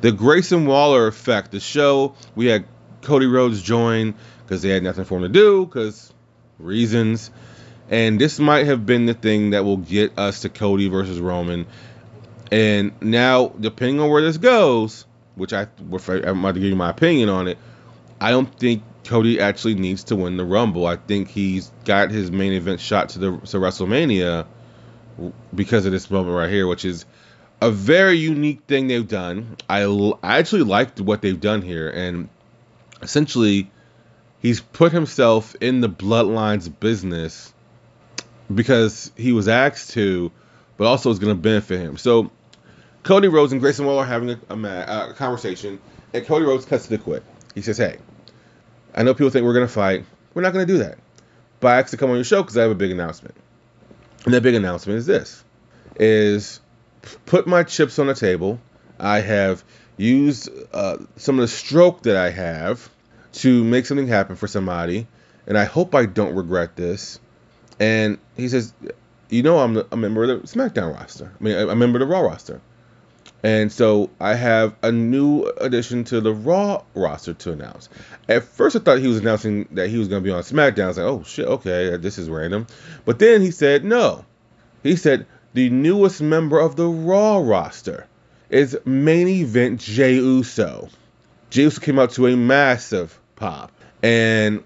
The 0.00 0.12
Grayson 0.12 0.66
Waller 0.66 1.06
effect. 1.06 1.52
The 1.52 1.60
show 1.60 2.14
we 2.34 2.46
had 2.46 2.64
Cody 3.02 3.26
Rhodes 3.26 3.62
join 3.62 4.14
because 4.42 4.62
they 4.62 4.70
had 4.70 4.82
nothing 4.82 5.04
for 5.04 5.16
him 5.18 5.22
to 5.22 5.28
do 5.28 5.64
because 5.64 6.12
reasons. 6.58 7.30
And 7.88 8.20
this 8.20 8.40
might 8.40 8.66
have 8.66 8.84
been 8.84 9.06
the 9.06 9.14
thing 9.14 9.50
that 9.50 9.64
will 9.64 9.76
get 9.76 10.18
us 10.18 10.40
to 10.40 10.48
Cody 10.48 10.88
versus 10.88 11.20
Roman. 11.20 11.66
And 12.50 12.92
now, 13.00 13.48
depending 13.60 14.00
on 14.00 14.10
where 14.10 14.22
this 14.22 14.38
goes, 14.38 15.04
which 15.36 15.52
I- 15.52 15.68
I'm 15.78 16.40
about 16.40 16.54
to 16.54 16.60
give 16.60 16.70
you 16.70 16.76
my 16.76 16.90
opinion 16.90 17.28
on 17.28 17.46
it, 17.46 17.58
I 18.20 18.30
don't 18.30 18.52
think 18.58 18.82
Cody 19.06 19.40
actually 19.40 19.74
needs 19.74 20.04
to 20.04 20.16
win 20.16 20.36
the 20.36 20.44
Rumble. 20.44 20.86
I 20.86 20.96
think 20.96 21.28
he's 21.28 21.70
got 21.84 22.10
his 22.10 22.30
main 22.30 22.52
event 22.52 22.80
shot 22.80 23.10
to 23.10 23.18
the 23.18 23.30
to 23.30 23.58
WrestleMania 23.58 24.46
because 25.54 25.86
of 25.86 25.92
this 25.92 26.10
moment 26.10 26.36
right 26.36 26.50
here, 26.50 26.66
which 26.66 26.84
is 26.84 27.06
a 27.60 27.70
very 27.70 28.18
unique 28.18 28.62
thing 28.66 28.88
they've 28.88 29.06
done. 29.06 29.56
I, 29.68 29.84
I 30.22 30.38
actually 30.38 30.62
liked 30.62 31.00
what 31.00 31.22
they've 31.22 31.40
done 31.40 31.62
here, 31.62 31.88
and 31.88 32.28
essentially, 33.02 33.70
he's 34.40 34.60
put 34.60 34.92
himself 34.92 35.54
in 35.60 35.80
the 35.80 35.88
Bloodlines 35.88 36.68
business 36.80 37.52
because 38.54 39.10
he 39.16 39.32
was 39.32 39.48
asked 39.48 39.90
to, 39.92 40.30
but 40.76 40.86
also 40.86 41.10
it's 41.10 41.18
going 41.18 41.34
to 41.34 41.40
benefit 41.40 41.80
him. 41.80 41.96
So, 41.96 42.30
Cody 43.02 43.28
Rhodes 43.28 43.52
and 43.52 43.60
Grayson 43.60 43.86
Waller 43.86 44.02
are 44.02 44.06
having 44.06 44.30
a, 44.30 44.38
a, 44.50 45.10
a 45.10 45.14
conversation, 45.14 45.78
and 46.12 46.26
Cody 46.26 46.44
Rhodes 46.44 46.64
cuts 46.64 46.84
to 46.84 46.90
the 46.90 46.98
quick. 46.98 47.22
He 47.54 47.62
says, 47.62 47.78
"Hey, 47.78 47.96
I 48.96 49.02
know 49.02 49.14
people 49.14 49.30
think 49.30 49.44
we're 49.44 49.54
going 49.54 49.66
to 49.66 49.72
fight. 49.72 50.04
We're 50.34 50.42
not 50.42 50.52
going 50.52 50.66
to 50.66 50.72
do 50.72 50.78
that. 50.78 50.98
But 51.60 51.68
I 51.68 51.80
asked 51.80 51.90
to 51.90 51.96
come 51.96 52.10
on 52.10 52.16
your 52.16 52.24
show 52.24 52.42
because 52.42 52.56
I 52.56 52.62
have 52.62 52.70
a 52.70 52.76
big 52.76 52.90
announcement. 52.90 53.34
And 54.24 54.34
that 54.34 54.42
big 54.42 54.54
announcement 54.54 54.98
is 54.98 55.06
this: 55.06 55.44
is 55.98 56.60
put 57.26 57.46
my 57.46 57.62
chips 57.62 57.98
on 57.98 58.06
the 58.06 58.14
table. 58.14 58.58
I 58.98 59.20
have 59.20 59.62
used 59.96 60.48
uh, 60.72 60.98
some 61.16 61.38
of 61.38 61.42
the 61.42 61.48
stroke 61.48 62.02
that 62.02 62.16
I 62.16 62.30
have 62.30 62.90
to 63.34 63.64
make 63.64 63.86
something 63.86 64.06
happen 64.06 64.36
for 64.36 64.46
somebody, 64.46 65.06
and 65.46 65.56
I 65.56 65.64
hope 65.64 65.94
I 65.94 66.06
don't 66.06 66.34
regret 66.34 66.76
this. 66.76 67.20
And 67.78 68.18
he 68.36 68.48
says, 68.48 68.72
you 69.28 69.42
know, 69.42 69.58
I'm 69.58 69.76
a 69.90 69.96
member 69.96 70.24
of 70.24 70.42
the 70.42 70.48
SmackDown 70.48 70.94
roster. 70.94 71.32
I 71.38 71.44
mean, 71.44 71.56
I'm 71.56 71.68
a 71.68 71.76
member 71.76 71.98
of 72.00 72.08
the 72.08 72.12
Raw 72.12 72.20
roster. 72.20 72.60
And 73.42 73.70
so 73.70 74.10
I 74.20 74.34
have 74.34 74.74
a 74.82 74.90
new 74.90 75.44
addition 75.60 76.04
to 76.04 76.20
the 76.20 76.32
Raw 76.32 76.82
roster 76.94 77.34
to 77.34 77.52
announce. 77.52 77.88
At 78.28 78.44
first, 78.44 78.76
I 78.76 78.78
thought 78.80 78.98
he 78.98 79.06
was 79.06 79.18
announcing 79.18 79.68
that 79.72 79.88
he 79.88 79.98
was 79.98 80.08
going 80.08 80.22
to 80.22 80.26
be 80.26 80.32
on 80.32 80.42
SmackDown. 80.42 80.84
I 80.84 80.88
was 80.88 80.98
like, 80.98 81.06
oh 81.06 81.22
shit, 81.22 81.46
okay, 81.46 81.96
this 81.96 82.18
is 82.18 82.28
random. 82.28 82.66
But 83.04 83.18
then 83.18 83.42
he 83.42 83.50
said, 83.50 83.84
no. 83.84 84.24
He 84.82 84.96
said, 84.96 85.26
the 85.52 85.70
newest 85.70 86.20
member 86.20 86.58
of 86.58 86.76
the 86.76 86.86
Raw 86.86 87.38
roster 87.38 88.06
is 88.50 88.78
main 88.84 89.28
event 89.28 89.80
Jey 89.80 90.14
Uso. 90.14 90.88
Jey 91.50 91.62
Uso 91.62 91.80
came 91.80 91.98
out 91.98 92.12
to 92.12 92.26
a 92.26 92.36
massive 92.36 93.18
pop. 93.36 93.72
And 94.02 94.64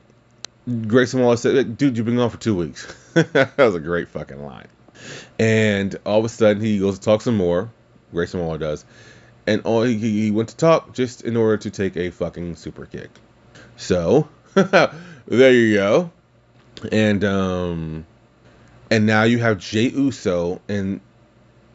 Grayson 0.87 1.21
Waller 1.21 1.37
said, 1.37 1.77
dude, 1.77 1.97
you've 1.97 2.07
been 2.07 2.17
gone 2.17 2.31
for 2.31 2.39
two 2.39 2.55
weeks. 2.57 2.87
that 3.15 3.57
was 3.57 3.75
a 3.75 3.81
great 3.81 4.09
fucking 4.09 4.45
line. 4.45 4.69
And 5.39 5.99
all 6.05 6.19
of 6.19 6.25
a 6.25 6.29
sudden, 6.29 6.63
he 6.63 6.79
goes 6.79 6.99
to 6.99 7.05
talk 7.05 7.23
some 7.23 7.37
more. 7.37 7.71
Grayson 8.13 8.41
Waller 8.41 8.59
does, 8.59 8.85
and 9.47 9.63
all 9.63 9.83
he, 9.83 9.97
he 9.97 10.31
went 10.31 10.51
to 10.51 10.57
top 10.57 10.95
just 10.95 11.23
in 11.23 11.37
order 11.37 11.57
to 11.59 11.71
take 11.71 11.97
a 11.97 12.11
fucking 12.11 12.57
super 12.57 12.87
kick. 12.87 13.11
So 13.77 14.29
there 14.55 15.53
you 15.53 15.75
go, 15.75 16.11
and 16.93 17.25
um, 17.25 18.07
and 18.91 19.07
now 19.07 19.23
you 19.25 19.39
have 19.39 19.59
Jey 19.59 19.89
Uso 19.89 20.61
and 20.69 21.01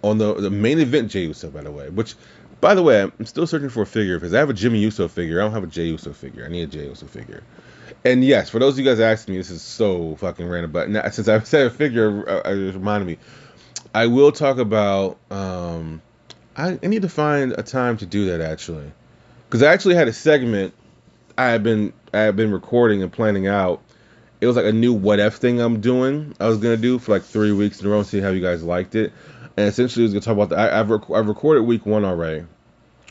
on 0.02 0.17
the 0.17 0.34
the 0.36 0.50
main 0.50 0.80
event 0.80 1.12
Jey 1.12 1.26
Uso 1.26 1.50
by 1.50 1.62
the 1.62 1.71
way, 1.71 1.89
which 1.89 2.15
by 2.62 2.76
the 2.76 2.84
way 2.84 3.02
I'm 3.02 3.26
still 3.26 3.48
searching 3.48 3.69
for 3.69 3.84
a 3.84 3.86
figure 3.86 4.17
because 4.17 4.34
I 4.34 4.39
have 4.39 4.50
a 4.50 4.54
Jimmy 4.54 4.80
Uso 4.80 5.08
figure. 5.08 5.39
I 5.39 5.43
don't 5.43 5.54
have 5.54 5.63
a 5.63 5.67
Jey 5.67 5.86
Uso 5.86 6.13
figure. 6.13 6.45
I 6.45 6.50
need 6.50 6.63
a 6.63 6.67
Jey 6.67 6.86
Uso 6.86 7.06
figure. 7.06 7.43
And 8.04 8.24
yes, 8.24 8.50
for 8.50 8.60
those 8.60 8.74
of 8.74 8.80
you 8.80 8.86
guys 8.86 9.00
asking 9.00 9.34
me, 9.34 9.39
this 9.39 9.50
is 9.50 9.62
so 9.62 10.15
fucking 10.17 10.48
random. 10.48 10.71
But 10.71 10.89
now, 10.89 11.10
since 11.10 11.28
I 11.28 11.39
said 11.43 11.67
a 11.67 11.69
figure, 11.69 12.28
uh, 12.30 12.50
it 12.50 12.74
reminded 12.74 13.08
me. 13.08 13.17
I 13.93 14.08
will 14.08 14.32
talk 14.32 14.58
about. 14.58 15.17
Um, 15.32 16.02
I, 16.56 16.80
I 16.82 16.88
need 16.88 17.02
to 17.02 17.10
find 17.10 17.54
a 17.54 17.63
time 17.63 17.98
to 17.98 18.06
do 18.06 18.26
that 18.28 18.41
actually, 18.41 18.91
because 19.48 19.63
I 19.63 19.74
actually 19.74 19.96
had 19.96 20.08
a 20.08 20.13
segment 20.13 20.74
I 21.38 21.48
had 21.48 21.63
been 21.63 21.94
I 22.13 22.20
had 22.20 22.36
been 22.36 22.52
recording 22.52 23.04
and 23.04 23.12
planning 23.12 23.48
out. 23.48 23.82
It 24.41 24.48
was 24.48 24.56
like 24.56 24.65
a 24.65 24.72
new 24.72 24.94
what 24.94 25.20
if 25.20 25.36
thing 25.36 25.60
I'm 25.60 25.82
doing. 25.82 26.36
I 26.39 26.48
was 26.48 26.58
gonna 26.60 26.78
do 26.78 27.00
for 27.00 27.12
like 27.12 27.24
three 27.24 27.52
weeks 27.52 27.82
in 27.82 27.88
a 27.88 27.89
row 27.89 28.00
and 28.00 28.08
see 28.08 28.20
how 28.20 28.30
you 28.30 28.41
guys 28.41 28.63
liked 28.63 28.96
it. 28.96 29.12
And 29.58 29.68
essentially, 29.68 30.04
it 30.04 30.08
was 30.08 30.13
gonna 30.13 30.22
talk 30.22 30.34
about 30.34 30.50
the. 30.50 30.58
I, 30.58 30.80
I've 30.80 30.89
rec- 30.89 31.10
I've 31.10 31.28
recorded 31.28 31.63
week 31.63 31.86
one 31.86 32.06
already, 32.06 32.46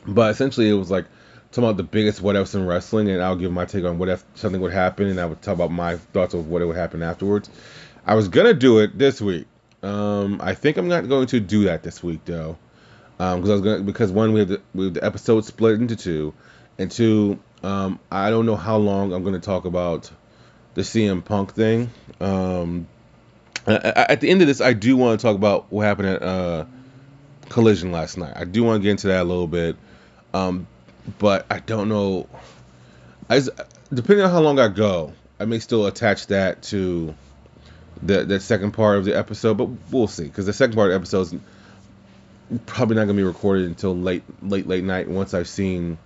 but 0.06 0.30
essentially 0.30 0.68
it 0.68 0.74
was 0.74 0.90
like 0.90 1.06
talking 1.50 1.64
about 1.64 1.76
the 1.76 1.82
biggest 1.82 2.20
what 2.20 2.36
ifs 2.36 2.54
in 2.54 2.66
wrestling, 2.66 3.08
and 3.10 3.22
I'll 3.22 3.36
give 3.36 3.52
my 3.52 3.64
take 3.64 3.84
on 3.84 3.98
what 3.98 4.08
if 4.08 4.24
something 4.34 4.60
would 4.60 4.72
happen, 4.72 5.06
and 5.08 5.20
I 5.20 5.26
would 5.26 5.42
talk 5.42 5.54
about 5.54 5.70
my 5.70 5.96
thoughts 5.96 6.34
of 6.34 6.48
what 6.48 6.62
it 6.62 6.66
would 6.66 6.76
happen 6.76 7.02
afterwards. 7.02 7.50
I 8.06 8.14
was 8.14 8.28
gonna 8.28 8.54
do 8.54 8.78
it 8.78 8.98
this 8.98 9.20
week. 9.20 9.46
Um, 9.82 10.40
I 10.42 10.54
think 10.54 10.78
I'm 10.78 10.88
not 10.88 11.08
going 11.08 11.26
to 11.28 11.40
do 11.40 11.64
that 11.64 11.82
this 11.82 12.02
week 12.02 12.24
though, 12.24 12.56
because 13.18 13.50
I 13.50 13.52
was 13.52 13.60
gonna 13.60 13.80
because 13.82 14.10
one 14.12 14.32
we 14.32 14.40
have 14.40 14.48
the, 14.48 14.60
we 14.74 14.84
have 14.86 14.94
the 14.94 15.04
episode 15.04 15.44
split 15.44 15.80
into 15.80 15.96
two, 15.96 16.34
and 16.78 16.90
two 16.90 17.38
um, 17.62 17.98
I 18.10 18.30
don't 18.30 18.46
know 18.46 18.56
how 18.56 18.76
long 18.76 19.12
I'm 19.12 19.22
gonna 19.24 19.40
talk 19.40 19.64
about 19.64 20.10
the 20.74 20.82
CM 20.82 21.24
Punk 21.24 21.54
thing. 21.54 21.90
Um, 22.20 22.86
a- 23.66 23.72
a- 23.72 24.10
at 24.12 24.20
the 24.20 24.28
end 24.28 24.40
of 24.42 24.48
this, 24.48 24.60
I 24.60 24.72
do 24.72 24.96
want 24.96 25.18
to 25.18 25.24
talk 25.24 25.36
about 25.36 25.72
what 25.72 25.82
happened 25.86 26.08
at 26.08 26.22
uh, 26.22 26.64
Collision 27.48 27.92
last 27.92 28.18
night. 28.18 28.32
I 28.36 28.44
do 28.44 28.64
want 28.64 28.80
to 28.80 28.82
get 28.82 28.90
into 28.90 29.06
that 29.08 29.22
a 29.22 29.24
little 29.24 29.46
bit, 29.46 29.76
um, 30.34 30.66
but 31.18 31.46
I 31.50 31.60
don't 31.60 31.88
know. 31.88 32.28
I 33.30 33.36
s- 33.36 33.48
depending 33.92 34.24
on 34.24 34.30
how 34.32 34.40
long 34.40 34.58
I 34.58 34.68
go, 34.68 35.12
I 35.40 35.44
may 35.46 35.58
still 35.60 35.86
attach 35.86 36.26
that 36.26 36.62
to 36.64 37.14
the 38.02 38.24
that 38.24 38.42
second 38.42 38.72
part 38.72 38.98
of 38.98 39.04
the 39.04 39.16
episode, 39.16 39.56
but 39.56 39.68
we'll 39.90 40.08
see 40.08 40.24
because 40.24 40.46
the 40.46 40.52
second 40.52 40.74
part 40.74 40.88
of 40.88 40.92
the 40.92 40.96
episode 40.96 41.20
is 41.20 41.34
probably 42.66 42.96
not 42.96 43.02
gonna 43.02 43.14
be 43.14 43.22
recorded 43.22 43.66
until 43.66 43.96
late 43.96 44.22
late 44.42 44.66
late 44.66 44.84
night 44.84 45.08
once 45.08 45.34
I've 45.34 45.48
seen 45.48 45.98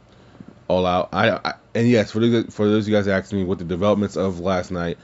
all 0.68 0.86
out. 0.86 1.08
I, 1.12 1.30
I 1.30 1.54
and 1.74 1.88
yes, 1.88 2.10
for 2.10 2.20
the, 2.20 2.50
for 2.50 2.66
those 2.68 2.84
of 2.84 2.88
you 2.88 2.96
guys 2.96 3.08
asking 3.08 3.38
me 3.38 3.44
what 3.44 3.58
the 3.58 3.64
developments 3.64 4.16
of 4.16 4.40
last 4.40 4.70
night, 4.70 4.98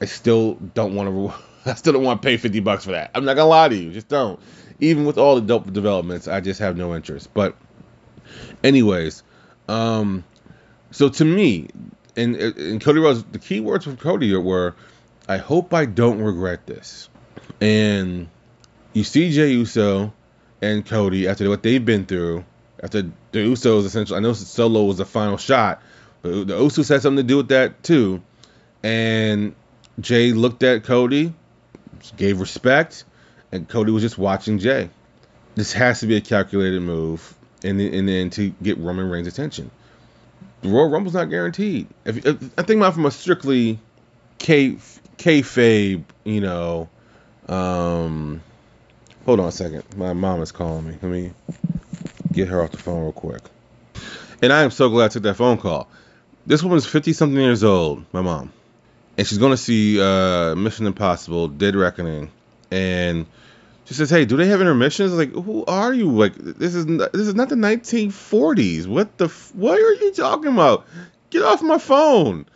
I 0.00 0.06
still 0.06 0.54
don't 0.54 0.94
want 0.94 1.08
to. 1.08 1.34
I 1.70 1.74
still 1.74 1.92
don't 1.92 2.04
want 2.04 2.22
to 2.22 2.26
pay 2.26 2.36
fifty 2.36 2.60
bucks 2.60 2.84
for 2.84 2.92
that. 2.92 3.10
I'm 3.14 3.24
not 3.24 3.36
gonna 3.36 3.48
lie 3.48 3.68
to 3.68 3.76
you, 3.76 3.92
just 3.92 4.08
don't. 4.08 4.40
Even 4.80 5.04
with 5.04 5.18
all 5.18 5.34
the 5.34 5.42
dope 5.42 5.70
developments, 5.70 6.26
I 6.26 6.40
just 6.40 6.60
have 6.60 6.74
no 6.74 6.94
interest. 6.94 7.28
But, 7.34 7.54
anyways, 8.64 9.22
um, 9.68 10.24
so 10.90 11.10
to 11.10 11.24
me, 11.24 11.68
and 12.16 12.34
and 12.36 12.80
Cody 12.80 12.98
Rhodes, 12.98 13.22
the 13.24 13.38
key 13.38 13.60
words 13.60 13.84
from 13.84 13.98
Cody 13.98 14.34
were, 14.34 14.74
"I 15.28 15.36
hope 15.36 15.74
I 15.74 15.84
don't 15.84 16.22
regret 16.22 16.66
this." 16.66 17.10
And 17.60 18.28
you 18.94 19.04
see 19.04 19.30
Jey 19.32 19.52
Uso 19.52 20.14
and 20.62 20.84
Cody 20.84 21.28
after 21.28 21.48
what 21.48 21.62
they've 21.62 21.84
been 21.84 22.06
through, 22.06 22.44
after 22.82 23.02
the 23.02 23.38
Usos 23.38 23.84
essentially, 23.84 24.16
I 24.16 24.20
know 24.20 24.32
Solo 24.32 24.84
was 24.84 24.98
the 24.98 25.04
final 25.04 25.36
shot, 25.36 25.82
but 26.22 26.46
the 26.46 26.58
Usos 26.58 26.88
had 26.88 27.02
something 27.02 27.24
to 27.24 27.28
do 27.28 27.38
with 27.38 27.48
that 27.48 27.82
too. 27.82 28.22
And 28.82 29.54
Jey 30.00 30.32
looked 30.32 30.62
at 30.62 30.84
Cody, 30.84 31.34
gave 32.16 32.40
respect, 32.40 33.04
and 33.52 33.68
Cody 33.68 33.92
was 33.92 34.02
just 34.02 34.18
watching 34.18 34.58
Jey. 34.58 34.90
This 35.54 35.72
has 35.72 36.00
to 36.00 36.06
be 36.06 36.16
a 36.16 36.20
calculated 36.20 36.80
move, 36.80 37.34
and 37.62 37.78
then, 37.78 37.92
and 37.92 38.08
then 38.08 38.30
to 38.30 38.50
get 38.62 38.78
Roman 38.78 39.10
Reigns' 39.10 39.26
attention. 39.26 39.70
The 40.62 40.68
Royal 40.68 40.90
Rumble's 40.90 41.14
not 41.14 41.30
guaranteed. 41.30 41.86
If, 42.04 42.24
if 42.24 42.58
I 42.58 42.62
think 42.62 42.78
about 42.78 42.94
from 42.94 43.06
a 43.06 43.10
strictly 43.10 43.78
K 44.38 44.76
kayfabe, 45.16 46.04
you 46.24 46.40
know. 46.40 46.88
Um, 47.48 48.42
hold 49.24 49.40
on 49.40 49.48
a 49.48 49.52
second. 49.52 49.84
My 49.96 50.12
mom 50.12 50.42
is 50.42 50.52
calling 50.52 50.86
me. 50.86 50.92
Let 51.00 51.10
me 51.10 51.32
get 52.32 52.48
her 52.48 52.62
off 52.62 52.70
the 52.70 52.78
phone 52.78 53.02
real 53.02 53.12
quick. 53.12 53.42
And 54.42 54.52
I 54.52 54.62
am 54.62 54.70
so 54.70 54.88
glad 54.88 55.06
I 55.06 55.08
took 55.08 55.22
that 55.24 55.34
phone 55.34 55.58
call. 55.58 55.88
This 56.46 56.62
woman's 56.62 56.86
50 56.86 57.12
something 57.12 57.38
years 57.40 57.62
old, 57.62 58.04
my 58.12 58.22
mom. 58.22 58.52
And 59.18 59.26
she's 59.26 59.38
going 59.38 59.52
to 59.52 59.56
see 59.56 60.00
uh, 60.00 60.54
Mission 60.54 60.86
Impossible 60.86 61.48
Dead 61.48 61.76
Reckoning. 61.76 62.30
And 62.70 63.26
she 63.84 63.94
says, 63.94 64.08
"Hey, 64.08 64.24
do 64.24 64.36
they 64.36 64.46
have 64.46 64.60
intermissions?" 64.60 65.12
Like, 65.12 65.32
who 65.32 65.64
are 65.66 65.92
you? 65.92 66.10
Like, 66.10 66.34
this 66.36 66.74
is 66.74 66.86
not, 66.86 67.12
this 67.12 67.26
is 67.26 67.34
not 67.34 67.48
the 67.48 67.56
1940s. 67.56 68.86
What 68.86 69.18
the 69.18 69.26
f- 69.26 69.52
what 69.54 69.78
are 69.78 69.94
you 69.94 70.12
talking 70.12 70.52
about? 70.52 70.86
Get 71.30 71.42
off 71.42 71.60
my 71.60 71.78
phone. 71.78 72.46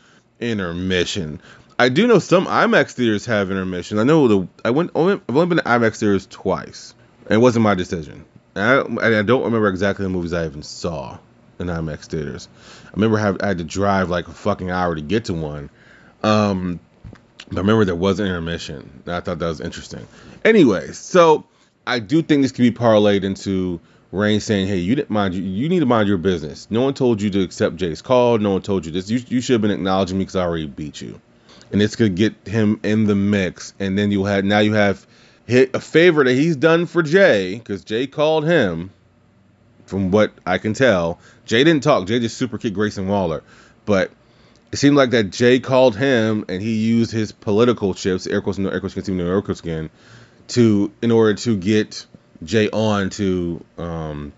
Intermission. 0.41 1.41
I 1.79 1.89
do 1.89 2.07
know 2.07 2.21
some 2.21 2.47
IMAX 2.47 2.93
theaters 2.93 3.27
have 3.27 3.51
intermission. 3.51 3.99
I 3.99 4.05
know 4.05 4.29
the 4.29 4.49
I 4.65 4.71
went 4.71 4.93
only, 4.95 5.15
I've 5.15 5.37
only 5.37 5.47
been 5.47 5.59
to 5.59 5.65
IMAX 5.65 5.99
theaters 5.99 6.27
twice. 6.27 6.95
And 7.25 7.33
it 7.33 7.39
wasn't 7.39 7.65
my 7.65 7.75
decision. 7.75 8.25
And 8.55 9.01
I, 9.01 9.19
I 9.19 9.23
don't 9.23 9.45
remember 9.45 9.69
exactly 9.69 10.05
the 10.05 10.11
movies 10.11 10.33
I 10.33 10.47
even 10.47 10.63
saw 10.63 11.19
in 11.59 11.67
IMAX 11.67 12.05
theaters. 12.05 12.49
I 12.87 12.91
remember 12.95 13.19
have, 13.19 13.39
I 13.41 13.49
had 13.49 13.59
to 13.59 13.65
drive 13.65 14.09
like 14.09 14.29
a 14.29 14.33
fucking 14.33 14.71
hour 14.71 14.95
to 14.95 15.01
get 15.01 15.25
to 15.27 15.35
one. 15.35 15.71
Um, 16.23 16.79
but 17.49 17.59
I 17.59 17.61
remember 17.61 17.85
there 17.85 17.95
was 17.97 18.21
an 18.21 18.27
intermission. 18.27 19.03
I 19.07 19.21
thought 19.21 19.41
that 19.41 19.47
was 19.47 19.61
interesting. 19.61 20.07
Anyway, 20.45 20.93
so 20.93 21.45
I 21.87 21.99
do 21.99 22.23
think 22.23 22.43
this 22.43 22.53
could 22.53 22.63
be 22.63 22.71
parlayed 22.71 23.25
into 23.25 23.81
Rain 24.13 24.41
saying, 24.41 24.69
"Hey, 24.69 24.79
you 24.79 24.95
didn't 24.95 25.11
mind 25.11 25.35
you. 25.35 25.43
You 25.43 25.69
need 25.69 25.81
to 25.81 25.87
mind 25.87 26.09
your 26.09 26.19
business. 26.19 26.69
No 26.71 26.83
one 26.83 26.95
told 26.95 27.21
you 27.21 27.31
to 27.31 27.43
accept 27.43 27.77
Jey's 27.77 28.01
call. 28.01 28.39
No 28.39 28.53
one 28.53 28.63
told 28.63 28.87
you 28.87 28.93
this. 28.93 29.11
You, 29.11 29.21
you 29.29 29.41
should 29.41 29.55
have 29.55 29.61
been 29.61 29.73
acknowledging 29.73 30.19
me 30.19 30.23
because 30.23 30.37
I 30.37 30.45
already 30.45 30.67
beat 30.67 31.01
you." 31.01 31.21
And 31.73 31.81
this 31.81 31.97
could 31.97 32.15
get 32.15 32.35
him 32.47 32.81
in 32.83 33.05
the 33.05 33.15
mix, 33.15 33.75
and 33.81 33.99
then 33.99 34.13
you 34.13 34.25
have 34.25 34.45
now 34.45 34.61
you 34.61 34.75
have 34.75 35.07
hit 35.47 35.75
a 35.75 35.81
favor 35.81 36.25
that 36.25 36.33
he's 36.33 36.57
done 36.57 36.87
for 36.87 37.03
Jey 37.03 37.57
because 37.57 37.85
Jey 37.85 38.07
called 38.07 38.45
him. 38.45 38.91
From 39.87 40.11
what 40.11 40.33
I 40.47 40.57
can 40.57 40.73
tell, 40.73 41.19
Jey 41.45 41.63
didn't 41.63 41.83
talk. 41.83 42.07
Jey 42.07 42.19
just 42.19 42.39
super 42.39 42.57
kicked 42.57 42.75
Grayson 42.75 43.07
Waller, 43.07 43.43
but 43.85 44.11
it 44.73 44.79
seemed 44.79 44.97
like 44.97 45.11
that 45.11 45.25
Jey 45.31 45.61
called 45.61 45.95
him 45.95 46.47
and 46.49 46.63
he 46.63 46.75
used 46.75 47.13
his 47.13 47.33
political 47.33 47.95
chips, 47.95 48.27
air 48.27 48.41
quotes, 48.41 48.59
no 48.59 48.71
air 48.71 48.81
quotes, 48.81 48.95
continue, 48.95 49.23
no 49.23 49.31
air 49.31 49.43
quotes 49.43 49.61
again, 49.61 49.91
to 50.49 50.91
in 51.03 51.13
order 51.13 51.35
to 51.35 51.57
get 51.57 52.07
Jey 52.43 52.71
on 52.71 53.11
to 53.11 53.65
um, 53.79 54.33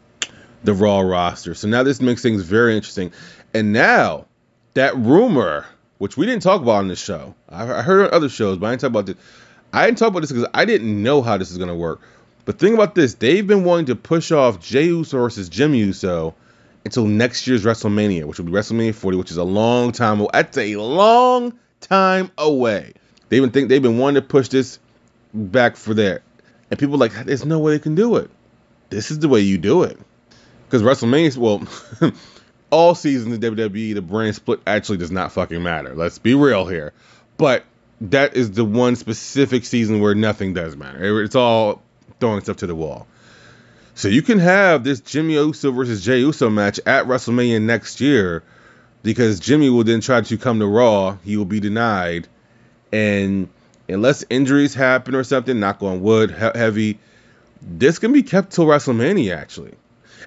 the 0.63 0.75
Raw 0.75 1.01
roster. 1.01 1.55
So 1.55 1.69
now 1.69 1.85
this 1.85 2.01
makes 2.01 2.23
things 2.23 2.43
very 2.43 2.77
interesting. 2.77 3.13
And 3.55 3.73
now 3.73 4.27
that 4.75 4.97
rumor, 4.97 5.65
which 5.99 6.17
we 6.17 6.27
didn't 6.27 6.43
talk 6.43 6.63
about 6.63 6.77
on 6.77 6.89
this 6.89 7.03
show, 7.03 7.35
I, 7.49 7.83
heard 7.83 8.07
on 8.07 8.15
other 8.15 8.29
shows, 8.29 8.59
but 8.59 8.67
I 8.67 8.71
didn't 8.71 8.81
talk 8.83 8.91
about 8.91 9.07
this. 9.07 9.17
I 9.73 9.87
didn't 9.87 9.99
talk 9.99 10.09
about 10.09 10.21
this 10.21 10.33
because 10.33 10.49
I 10.55 10.65
didn't 10.65 11.03
know 11.03 11.23
how 11.23 11.39
this 11.39 11.51
is 11.51 11.59
gonna 11.59 11.75
work. 11.75 12.01
But 12.45 12.59
think 12.59 12.75
about 12.75 12.95
this: 12.95 13.15
they've 13.15 13.47
been 13.47 13.65
wanting 13.65 13.87
to 13.87 13.97
push 13.97 14.33
off 14.33 14.61
Jey 14.61 14.87
Uso 14.87 15.19
versus 15.19 15.49
Jim 15.49 15.75
Uso 15.75 16.35
until 16.85 17.07
next 17.07 17.47
year's 17.47 17.65
WrestleMania, 17.65 18.25
which 18.25 18.39
will 18.39 18.47
be 18.47 18.53
WrestleMania 18.53 18.95
40, 18.95 19.19
which 19.19 19.31
is 19.31 19.37
a 19.37 19.45
long 19.45 19.93
time. 19.93 20.27
That's 20.33 20.57
a 20.57 20.77
long 20.77 21.59
time 21.81 22.31
away. 22.39 22.93
They've 23.29 23.43
been 23.43 23.51
think 23.51 23.69
they've 23.69 23.83
been 23.83 23.99
wanting 23.99 24.23
to 24.23 24.27
push 24.27 24.49
this 24.49 24.79
back 25.35 25.77
for 25.77 25.95
there, 25.95 26.23
and 26.71 26.79
people 26.79 26.99
like, 26.99 27.13
there's 27.25 27.45
no 27.45 27.59
way 27.59 27.73
they 27.73 27.79
can 27.79 27.95
do 27.95 28.17
it. 28.17 28.31
This 28.91 29.11
is 29.11 29.19
the 29.19 29.29
way 29.29 29.41
you 29.41 29.59
do 29.59 29.83
it, 29.83 29.99
because 30.65 30.83
WrestleMania, 30.83 31.37
well, 31.37 31.67
all 32.71 32.95
seasons 32.95 33.35
in 33.35 33.41
WWE, 33.41 33.95
the 33.95 34.03
brand 34.03 34.35
split 34.35 34.61
actually 34.67 34.99
does 34.99 35.11
not 35.11 35.33
fucking 35.33 35.63
matter. 35.63 35.95
Let's 35.95 36.19
be 36.19 36.35
real 36.35 36.67
here, 36.67 36.93
but 37.37 37.65
that 38.01 38.37
is 38.37 38.53
the 38.53 38.65
one 38.65 38.97
specific 38.97 39.65
season 39.65 40.01
where 40.01 40.15
nothing 40.15 40.55
does 40.55 40.77
matter. 40.77 41.23
It's 41.23 41.37
all 41.37 41.83
throwing 42.21 42.43
stuff 42.43 42.59
to 42.59 42.67
the 42.67 42.75
wall. 42.75 43.07
So 43.95 44.09
you 44.09 44.21
can 44.21 44.39
have 44.39 44.85
this 44.85 45.01
Jimmy 45.01 45.35
Uso 45.35 45.73
versus 45.73 46.05
Jey 46.05 46.19
Uso 46.19 46.51
match 46.51 46.79
at 46.85 47.07
WrestleMania 47.07 47.63
next 47.63 48.01
year 48.01 48.43
because 49.03 49.41
Jimmy 49.41 49.71
will 49.71 49.85
then 49.85 50.01
try 50.03 50.21
to 50.21 50.37
come 50.37 50.61
to 50.61 50.67
Raw. 50.67 51.17
He 51.25 51.37
will 51.39 51.47
be 51.47 51.61
denied. 51.61 52.29
And 52.93 53.49
unless 53.89 54.25
injuries 54.29 54.75
happen 54.75 55.15
or 55.15 55.25
something, 55.25 55.59
knock 55.59 55.83
on 55.83 56.03
wood, 56.03 56.31
he- 56.31 56.59
heavy, 56.59 56.99
this 57.63 57.99
can 57.99 58.13
be 58.13 58.23
kept 58.23 58.53
till 58.53 58.67
WrestleMania 58.67 59.35
actually. 59.35 59.75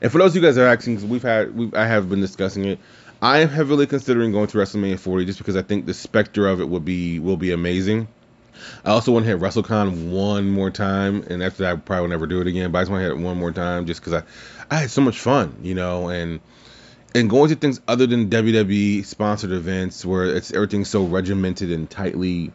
And 0.01 0.11
for 0.11 0.17
those 0.17 0.31
of 0.31 0.35
you 0.37 0.41
guys 0.41 0.55
that 0.55 0.65
are 0.65 0.73
asking, 0.73 1.07
we've 1.09 1.23
had, 1.23 1.55
we've, 1.55 1.73
I 1.73 1.85
have 1.85 2.09
been 2.09 2.21
discussing 2.21 2.65
it. 2.65 2.79
I 3.21 3.39
am 3.39 3.49
heavily 3.49 3.85
considering 3.85 4.31
going 4.31 4.47
to 4.47 4.57
WrestleMania 4.57 4.97
40 4.97 5.25
just 5.25 5.39
because 5.39 5.57
I 5.57 5.61
think 5.61 5.85
the 5.85 5.93
specter 5.93 6.47
of 6.47 6.61
it 6.61 6.69
will 6.69 6.79
be 6.79 7.19
will 7.19 7.35
be 7.35 7.51
amazing. 7.51 8.07
I 8.85 8.91
also 8.91 9.11
want 9.11 9.25
to 9.25 9.31
hit 9.31 9.39
WrestleCon 9.39 10.11
one 10.11 10.49
more 10.49 10.69
time, 10.69 11.23
and 11.29 11.43
after 11.43 11.63
that, 11.63 11.73
I 11.73 11.75
probably 11.77 12.01
will 12.03 12.09
never 12.09 12.27
do 12.27 12.41
it 12.41 12.47
again. 12.47 12.71
But 12.71 12.79
I 12.79 12.81
just 12.81 12.91
want 12.91 13.01
to 13.01 13.09
hit 13.09 13.17
it 13.17 13.23
one 13.23 13.37
more 13.37 13.51
time, 13.51 13.85
just 13.85 14.01
because 14.01 14.13
I, 14.13 14.23
I 14.73 14.79
had 14.81 14.89
so 14.89 15.01
much 15.01 15.19
fun, 15.19 15.57
you 15.63 15.75
know, 15.75 16.09
and 16.09 16.39
and 17.15 17.29
going 17.29 17.49
to 17.49 17.55
things 17.55 17.81
other 17.87 18.05
than 18.07 18.29
WWE 18.29 19.05
sponsored 19.05 19.51
events 19.51 20.05
where 20.05 20.25
it's 20.25 20.53
everything 20.53 20.85
so 20.85 21.03
regimented 21.05 21.71
and 21.71 21.89
tightly 21.89 22.51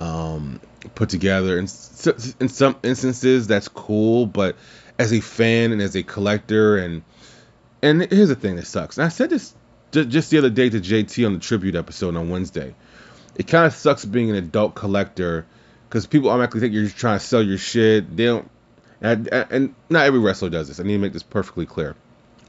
um, 0.00 0.60
put 0.94 1.08
together. 1.08 1.58
And 1.58 1.64
in 2.40 2.48
some 2.48 2.76
instances, 2.82 3.46
that's 3.46 3.68
cool, 3.68 4.26
but 4.26 4.56
as 5.00 5.14
a 5.14 5.20
fan 5.20 5.72
and 5.72 5.80
as 5.80 5.96
a 5.96 6.02
collector, 6.02 6.76
and 6.76 7.02
and 7.82 8.02
here's 8.12 8.28
the 8.28 8.34
thing 8.34 8.56
that 8.56 8.66
sucks. 8.66 8.98
And 8.98 9.06
I 9.06 9.08
said 9.08 9.30
this 9.30 9.54
just 9.92 10.30
the 10.30 10.36
other 10.36 10.50
day 10.50 10.68
to 10.68 10.78
JT 10.78 11.26
on 11.26 11.32
the 11.32 11.40
tribute 11.40 11.74
episode 11.74 12.16
on 12.16 12.28
Wednesday. 12.28 12.74
It 13.34 13.46
kind 13.46 13.64
of 13.64 13.72
sucks 13.72 14.04
being 14.04 14.28
an 14.28 14.36
adult 14.36 14.74
collector 14.74 15.46
because 15.88 16.06
people 16.06 16.28
automatically 16.28 16.60
think 16.60 16.74
you're 16.74 16.84
just 16.84 16.98
trying 16.98 17.18
to 17.18 17.24
sell 17.24 17.42
your 17.42 17.56
shit. 17.56 18.14
They 18.14 18.26
don't, 18.26 18.50
and, 19.00 19.26
and 19.32 19.74
not 19.88 20.04
every 20.04 20.20
wrestler 20.20 20.50
does 20.50 20.68
this. 20.68 20.78
I 20.78 20.82
need 20.82 20.92
to 20.92 20.98
make 20.98 21.14
this 21.14 21.22
perfectly 21.22 21.64
clear. 21.64 21.96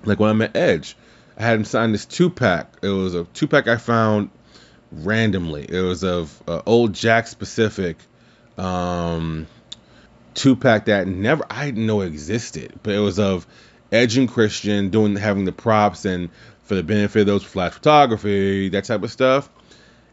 Like 0.04 0.20
when 0.20 0.30
I 0.30 0.34
met 0.34 0.56
Edge, 0.58 0.98
I 1.38 1.44
had 1.44 1.56
him 1.56 1.64
sign 1.64 1.94
this 1.94 2.06
two 2.06 2.30
pack. 2.30 2.74
It 2.82 2.90
was 2.90 3.16
a 3.16 3.24
two 3.24 3.48
pack 3.48 3.70
I 3.70 3.78
found 3.78 4.30
randomly. 4.92 5.66
It 5.70 5.82
was 5.82 6.04
of 6.04 6.44
uh, 6.50 6.62
old 6.66 6.92
Jakks 6.92 7.38
Pacific 7.38 7.96
um, 8.58 9.48
two 10.34 10.56
pack 10.56 10.86
that 10.86 11.08
never 11.08 11.46
I 11.50 11.66
didn't 11.66 11.86
know 11.86 12.02
existed, 12.02 12.80
but 12.84 12.94
it 12.94 13.00
was 13.00 13.20
of 13.20 13.46
Edge 13.92 14.18
and 14.18 14.30
Christian 14.30 14.90
doing 14.90 15.16
having 15.16 15.46
the 15.46 15.52
props 15.52 16.06
and 16.06 16.30
for 16.64 16.76
the 16.76 16.84
benefit 16.84 17.22
of 17.22 17.26
those 17.28 17.44
flash 17.44 17.74
photography, 17.74 18.70
that 18.70 18.86
type 18.86 19.04
of 19.04 19.12
stuff. 19.12 19.50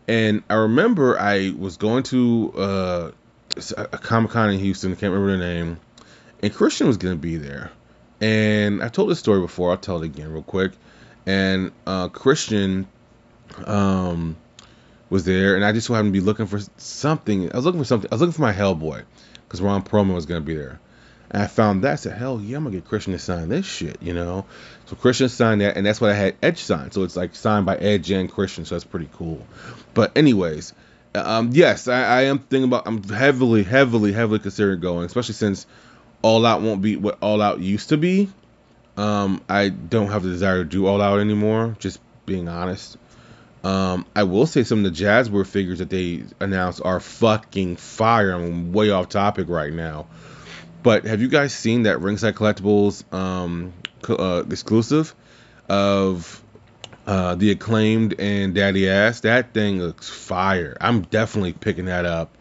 And 0.09 0.43
I 0.49 0.55
remember 0.55 1.19
I 1.19 1.53
was 1.57 1.77
going 1.77 2.03
to 2.05 2.53
uh, 2.57 3.11
a 3.77 3.99
Comic 3.99 4.33
Con 4.33 4.51
in 4.51 4.59
Houston. 4.59 4.93
I 4.93 4.95
can't 4.97 5.13
remember 5.13 5.33
the 5.33 5.55
name. 5.55 5.81
And 6.43 6.55
Christian 6.55 6.87
was 6.87 6.97
going 6.97 7.15
to 7.15 7.21
be 7.21 7.37
there. 7.37 7.71
And 8.21 8.83
I 8.83 8.89
told 8.89 9.11
this 9.11 9.19
story 9.19 9.41
before. 9.41 9.71
I'll 9.71 9.77
tell 9.77 10.03
it 10.03 10.07
again 10.07 10.33
real 10.33 10.43
quick. 10.43 10.73
And 11.27 11.73
uh, 11.87 12.09
Christian 12.09 12.89
um, 13.67 14.37
was 15.11 15.25
there, 15.25 15.57
and 15.57 15.65
I 15.65 15.73
just 15.73 15.89
happened 15.89 16.09
to 16.09 16.21
be 16.21 16.25
looking 16.25 16.47
for 16.47 16.61
something. 16.79 17.53
I 17.53 17.57
was 17.57 17.65
looking 17.65 17.81
for 17.81 17.85
something. 17.85 18.09
I 18.11 18.15
was 18.15 18.21
looking 18.21 18.33
for 18.33 18.43
my 18.43 18.53
Hellboy 18.53 19.05
because 19.49 19.63
Ron 19.63 19.83
Perlman 19.83 20.15
was 20.15 20.27
going 20.27 20.43
to 20.43 20.47
be 20.47 20.55
there. 20.55 20.79
And 21.31 21.43
I 21.43 21.47
found 21.47 21.85
that. 21.85 21.93
I 21.93 21.97
said, 21.97 22.17
hell 22.17 22.41
yeah, 22.41 22.59
I'm 22.59 22.65
going 22.65 22.75
to 22.75 22.81
get 22.81 22.89
Christian 22.89 23.15
to 23.15 23.19
sign 23.19 23.49
this 23.49 23.67
shit, 23.67 24.03
you 24.03 24.13
know? 24.13 24.45
So 24.87 24.97
Christian 24.97 25.29
signed 25.29 25.63
that, 25.63 25.77
and 25.77 25.85
that's 25.85 26.01
what 26.01 26.11
I 26.11 26.15
had 26.15 26.37
Edge 26.43 26.59
sign. 26.59 26.91
So 26.91 27.03
it's 27.03 27.17
like 27.17 27.35
signed 27.35 27.67
by 27.67 27.77
Edge 27.77 28.11
and 28.11 28.31
Christian, 28.31 28.65
so 28.65 28.75
that's 28.75 28.85
pretty 28.85 29.09
cool. 29.15 29.47
But, 29.95 30.17
anyways, 30.17 30.73
um, 31.15 31.51
yes, 31.53 31.89
I, 31.89 32.03
I 32.03 32.23
am 32.23 32.39
thinking 32.39 32.65
about, 32.65 32.87
I'm 32.87 33.03
heavily, 33.03 33.63
heavily, 33.63 34.13
heavily 34.13 34.39
considering 34.39 34.81
going, 34.81 35.07
especially 35.07 35.35
since 35.35 35.67
All 36.23 36.47
Out 36.47 36.63
won't 36.63 36.83
be 36.83 36.97
what 36.97 37.19
All 37.21 37.43
Out 37.43 37.61
used 37.61 37.91
to 37.91 37.97
be. 37.97 38.31
Um, 38.97 39.43
I 39.49 39.69
don't 39.69 40.11
have 40.11 40.23
the 40.23 40.31
desire 40.31 40.65
to 40.65 40.69
do 40.69 40.87
All 40.87 41.03
Out 41.03 41.21
anymore, 41.21 41.77
just 41.79 42.01
being 42.27 42.49
honest. 42.49 42.97
Um, 43.65 44.07
I 44.15 44.23
will 44.23 44.47
say 44.47 44.63
some 44.63 44.85
of 44.85 44.85
the 44.85 45.05
Jazzware 45.05 45.47
figures 45.47 45.81
that 45.81 45.91
they 45.91 46.25
announced 46.41 46.81
are 46.85 47.01
fucking 47.01 47.77
fire. 47.77 48.31
I'm 48.31 48.73
way 48.73 48.91
off 48.91 49.09
topic 49.09 49.49
right 49.49 49.73
now. 49.73 50.07
But 50.83 51.05
have 51.05 51.21
you 51.21 51.29
guys 51.29 51.53
seen 51.53 51.83
that 51.83 52.01
Ringside 52.01 52.35
Collectibles 52.35 53.13
um, 53.13 53.73
uh, 54.09 54.45
exclusive 54.49 55.15
of 55.69 56.43
uh, 57.07 57.35
the 57.35 57.51
acclaimed 57.51 58.15
and 58.21 58.55
Daddy 58.55 58.89
Ass? 58.89 59.21
That 59.21 59.53
thing 59.53 59.81
looks 59.81 60.09
fire. 60.09 60.77
I'm 60.81 61.03
definitely 61.03 61.53
picking 61.53 61.87
that 61.87 62.07
up. 62.07 62.37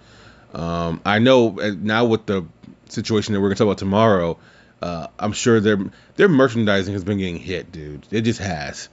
Um, 0.54 1.02
I 1.04 1.20
know 1.20 1.60
uh, 1.60 1.72
now 1.78 2.06
with 2.06 2.26
the 2.26 2.46
situation 2.90 3.34
that 3.34 3.42
we're 3.42 3.50
gonna 3.50 3.56
talk 3.56 3.66
about 3.66 3.80
tomorrow, 3.80 4.38
uh, 4.82 5.08
I'm 5.18 5.34
sure 5.34 5.60
their 5.60 5.80
their 6.16 6.30
merchandising 6.30 6.94
has 6.94 7.04
been 7.04 7.18
getting 7.18 7.38
hit, 7.38 7.72
dude. 7.72 8.08
It 8.12 8.22
just 8.22 8.40
has. 8.40 8.90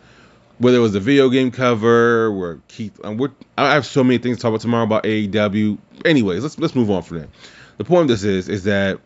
Whether 0.59 0.77
it 0.77 0.81
was 0.81 0.93
the 0.93 1.01
video 1.01 1.29
game 1.31 1.51
cover, 1.51 2.31
where 2.33 2.61
Keith, 2.69 3.01
I 3.05 3.75
have 3.75 3.87
so 3.87 4.05
many 4.05 4.19
things 4.19 4.37
to 4.39 4.43
talk 4.43 4.51
about 4.51 4.61
tomorrow 4.61 4.85
about 4.85 5.03
AEW. 5.03 5.79
Anyways, 6.05 6.43
let's 6.43 6.59
let's 6.59 6.75
move 6.75 6.91
on 6.91 7.03
from 7.03 7.19
that. 7.21 7.29
The 7.77 7.85
point 7.85 8.03
of 8.03 8.09
this 8.09 8.23
is 8.23 8.49
is 8.49 8.65
that 8.65 9.01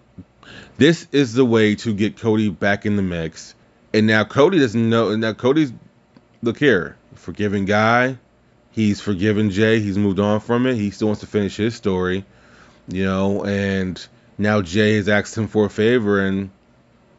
this 0.76 1.06
is 1.10 1.32
the 1.32 1.44
way 1.44 1.74
to 1.76 1.94
get 1.94 2.18
Cody 2.18 2.50
back 2.50 2.86
in 2.86 2.96
the 2.96 3.02
mix. 3.02 3.54
And 3.92 4.06
now 4.06 4.24
Cody 4.24 4.58
doesn't 4.58 4.90
know. 4.90 5.10
And 5.10 5.20
now 5.20 5.32
Cody's 5.32 5.72
look 6.42 6.58
here, 6.58 6.96
forgiving 7.14 7.64
guy. 7.64 8.18
He's 8.70 9.00
forgiven 9.00 9.50
Jey. 9.50 9.80
He's 9.80 9.98
moved 9.98 10.20
on 10.20 10.40
from 10.40 10.66
it. 10.66 10.76
He 10.76 10.90
still 10.90 11.08
wants 11.08 11.22
to 11.22 11.26
finish 11.26 11.56
his 11.56 11.74
story, 11.74 12.24
you 12.86 13.04
know. 13.04 13.44
And 13.44 14.06
now 14.36 14.62
Jey 14.62 14.96
has 14.96 15.08
asked 15.08 15.36
him 15.36 15.48
for 15.48 15.64
a 15.64 15.70
favor, 15.70 16.24
and 16.24 16.50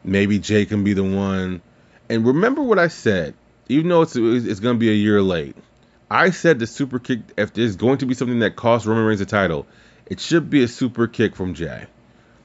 maybe 0.04 0.38
Jey 0.38 0.64
can 0.64 0.84
be 0.84 0.94
the 0.94 1.04
one. 1.04 1.60
And 2.08 2.26
remember 2.26 2.62
what 2.62 2.78
I 2.78 2.88
said, 2.88 3.34
even 3.70 3.88
though 3.88 4.02
it's 4.02 4.16
it's 4.16 4.60
going 4.60 4.76
to 4.76 4.80
be 4.80 4.90
a 4.90 4.94
year 4.94 5.22
late. 5.22 5.56
I 6.10 6.30
said 6.30 6.58
the 6.58 6.66
super 6.66 6.98
kick, 6.98 7.20
if 7.38 7.52
there's 7.52 7.76
going 7.76 7.98
to 7.98 8.06
be 8.06 8.14
something 8.14 8.40
that 8.40 8.56
costs 8.56 8.86
Roman 8.86 9.04
Reigns 9.04 9.20
the 9.20 9.26
title, 9.26 9.66
it 10.06 10.18
should 10.18 10.50
be 10.50 10.64
a 10.64 10.68
super 10.68 11.06
kick 11.06 11.36
from 11.36 11.54
Jey. 11.54 11.86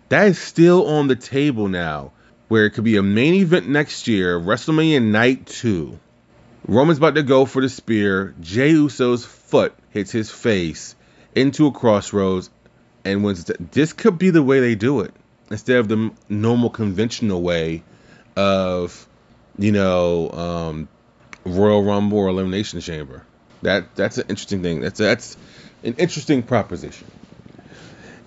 That 0.09 0.27
is 0.27 0.37
still 0.37 0.87
on 0.87 1.07
the 1.07 1.15
table 1.15 1.67
now, 1.67 2.11
where 2.47 2.65
it 2.65 2.71
could 2.71 2.83
be 2.83 2.97
a 2.97 3.03
main 3.03 3.33
event 3.33 3.67
next 3.67 4.07
year, 4.07 4.39
WrestleMania 4.39 5.01
Night 5.01 5.47
2. 5.47 5.97
Roman's 6.67 6.99
about 6.99 7.15
to 7.15 7.23
go 7.23 7.45
for 7.45 7.61
the 7.61 7.69
spear. 7.69 8.35
Jey 8.39 8.69
Uso's 8.69 9.25
foot 9.25 9.73
hits 9.89 10.11
his 10.11 10.29
face 10.29 10.95
into 11.33 11.65
a 11.65 11.71
crossroads, 11.71 12.51
and 13.03 13.23
when 13.23 13.35
this 13.71 13.93
could 13.93 14.19
be 14.19 14.29
the 14.29 14.43
way 14.43 14.59
they 14.59 14.75
do 14.75 15.01
it 15.01 15.13
instead 15.49 15.77
of 15.77 15.87
the 15.87 16.11
normal 16.29 16.69
conventional 16.69 17.41
way 17.41 17.83
of, 18.35 19.07
you 19.57 19.71
know, 19.71 20.29
um, 20.31 20.87
Royal 21.45 21.83
Rumble 21.83 22.17
or 22.17 22.27
Elimination 22.27 22.81
Chamber. 22.81 23.23
That 23.61 23.95
that's 23.95 24.17
an 24.17 24.27
interesting 24.29 24.61
thing. 24.61 24.81
That's 24.81 24.99
that's 24.99 25.37
an 25.83 25.95
interesting 25.97 26.43
proposition. 26.43 27.07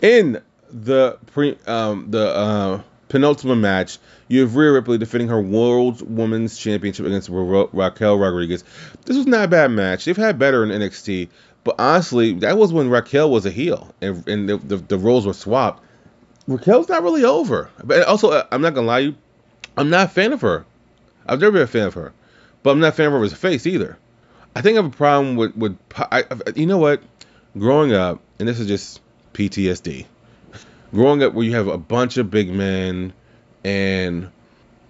In 0.01 0.43
the 0.71 1.19
pre 1.27 1.59
um 1.67 2.11
the 2.11 2.29
uh, 2.29 2.83
penultimate 3.09 3.59
match, 3.59 3.99
you 4.29 4.43
have 4.43 4.57
Rhea 4.57 4.73
Ripley 4.73 4.99
defending 4.99 5.29
her 5.29 5.41
World 5.41 6.03
Women's 6.09 6.57
Championship 6.57 7.07
against 7.07 7.29
Ra- 7.29 7.69
Raquel 7.73 8.19
Rodriguez. 8.19 8.65
This 9.05 9.17
was 9.17 9.27
not 9.27 9.45
a 9.45 9.49
bad 9.49 9.71
match. 9.71 10.05
They've 10.05 10.17
had 10.17 10.39
better 10.39 10.63
in 10.63 10.71
NXT, 10.71 11.29
but 11.65 11.77
honestly, 11.79 12.35
that 12.35 12.57
was 12.57 12.73
when 12.73 12.91
Raquel 12.91 13.31
was 13.31 13.47
a 13.47 13.51
heel 13.51 13.95
and, 14.01 14.27
and 14.29 14.49
the, 14.49 14.57
the, 14.59 14.77
the 14.77 14.99
roles 14.99 15.27
were 15.27 15.33
swapped. 15.33 15.83
Raquel's 16.47 16.89
not 16.89 17.03
really 17.03 17.25
over. 17.25 17.71
But 17.85 18.05
also, 18.05 18.31
uh, 18.31 18.47
I'm 18.51 18.63
not 18.63 18.75
gonna 18.75 18.87
lie 18.87 19.01
to 19.01 19.07
you, 19.09 19.17
I'm 19.77 19.91
not 19.91 20.07
a 20.07 20.11
fan 20.11 20.33
of 20.33 20.41
her. 20.41 20.65
I've 21.27 21.41
never 21.41 21.53
been 21.53 21.63
a 21.63 21.67
fan 21.67 21.87
of 21.87 21.95
her, 21.95 22.13
but 22.63 22.71
I'm 22.71 22.81
not 22.81 22.89
a 22.89 22.93
fan 22.93 23.07
of 23.07 23.13
her 23.13 23.25
as 23.25 23.33
a 23.33 23.37
face 23.37 23.67
either. 23.67 23.99
I 24.55 24.61
think 24.61 24.75
I 24.79 24.83
have 24.83 24.93
a 24.93 24.97
problem 24.97 25.37
with 25.37 25.57
with 25.57 25.79
I, 25.97 26.25
you 26.57 26.67
know 26.67 26.79
what? 26.79 27.03
Growing 27.57 27.93
up, 27.93 28.21
and 28.39 28.49
this 28.49 28.61
is 28.61 28.67
just 28.67 29.01
PTSD. 29.35 30.07
Growing 30.93 31.23
up 31.23 31.35
where 31.35 31.45
you 31.45 31.55
have 31.55 31.69
a 31.69 31.79
bunch 31.79 32.17
of 32.17 32.31
big 32.31 32.51
men 32.51 33.13
and 33.63 34.31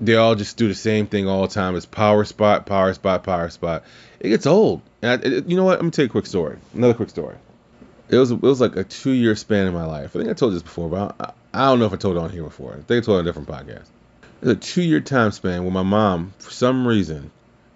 they 0.00 0.14
all 0.14 0.34
just 0.34 0.56
do 0.56 0.68
the 0.68 0.74
same 0.74 1.06
thing 1.06 1.28
all 1.28 1.42
the 1.42 1.52
time. 1.52 1.74
It's 1.76 1.86
power 1.86 2.24
spot, 2.24 2.66
power 2.66 2.94
spot, 2.94 3.24
power 3.24 3.50
spot. 3.50 3.84
It 4.20 4.28
gets 4.28 4.46
old. 4.46 4.82
And 5.02 5.10
I, 5.10 5.26
it, 5.26 5.48
you 5.48 5.56
know 5.56 5.64
what? 5.64 5.78
Let 5.78 5.84
me 5.84 5.90
tell 5.90 6.04
you 6.04 6.08
a 6.08 6.12
quick 6.12 6.26
story. 6.26 6.56
Another 6.74 6.94
quick 6.94 7.10
story. 7.10 7.36
It 8.08 8.16
was 8.16 8.30
it 8.30 8.40
was 8.40 8.60
like 8.60 8.76
a 8.76 8.84
two 8.84 9.10
year 9.10 9.36
span 9.36 9.66
in 9.66 9.74
my 9.74 9.84
life. 9.84 10.14
I 10.14 10.20
think 10.20 10.30
I 10.30 10.34
told 10.34 10.54
this 10.54 10.62
before, 10.62 10.88
but 10.88 11.16
I, 11.20 11.32
I 11.52 11.66
don't 11.66 11.78
know 11.78 11.86
if 11.86 11.92
I 11.92 11.96
told 11.96 12.16
it 12.16 12.20
on 12.20 12.30
here 12.30 12.44
before. 12.44 12.72
I 12.72 12.76
think 12.82 13.02
I 13.02 13.06
told 13.06 13.16
it 13.16 13.20
on 13.20 13.20
a 13.20 13.24
different 13.24 13.48
podcast. 13.48 13.86
It 14.40 14.46
was 14.46 14.50
a 14.50 14.56
two 14.56 14.82
year 14.82 15.00
time 15.00 15.32
span 15.32 15.64
where 15.64 15.72
my 15.72 15.82
mom, 15.82 16.32
for 16.38 16.50
some 16.50 16.86
reason, 16.86 17.30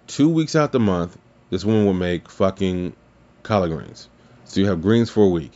two 0.07 0.29
weeks 0.29 0.55
out 0.55 0.71
the 0.71 0.79
month, 0.79 1.17
this 1.49 1.65
woman 1.65 1.85
would 1.85 1.93
make 1.93 2.29
fucking 2.29 2.95
collard 3.43 3.71
greens. 3.71 4.09
So 4.45 4.59
you 4.59 4.67
have 4.67 4.81
greens 4.81 5.09
for 5.09 5.23
a 5.23 5.29
week. 5.29 5.51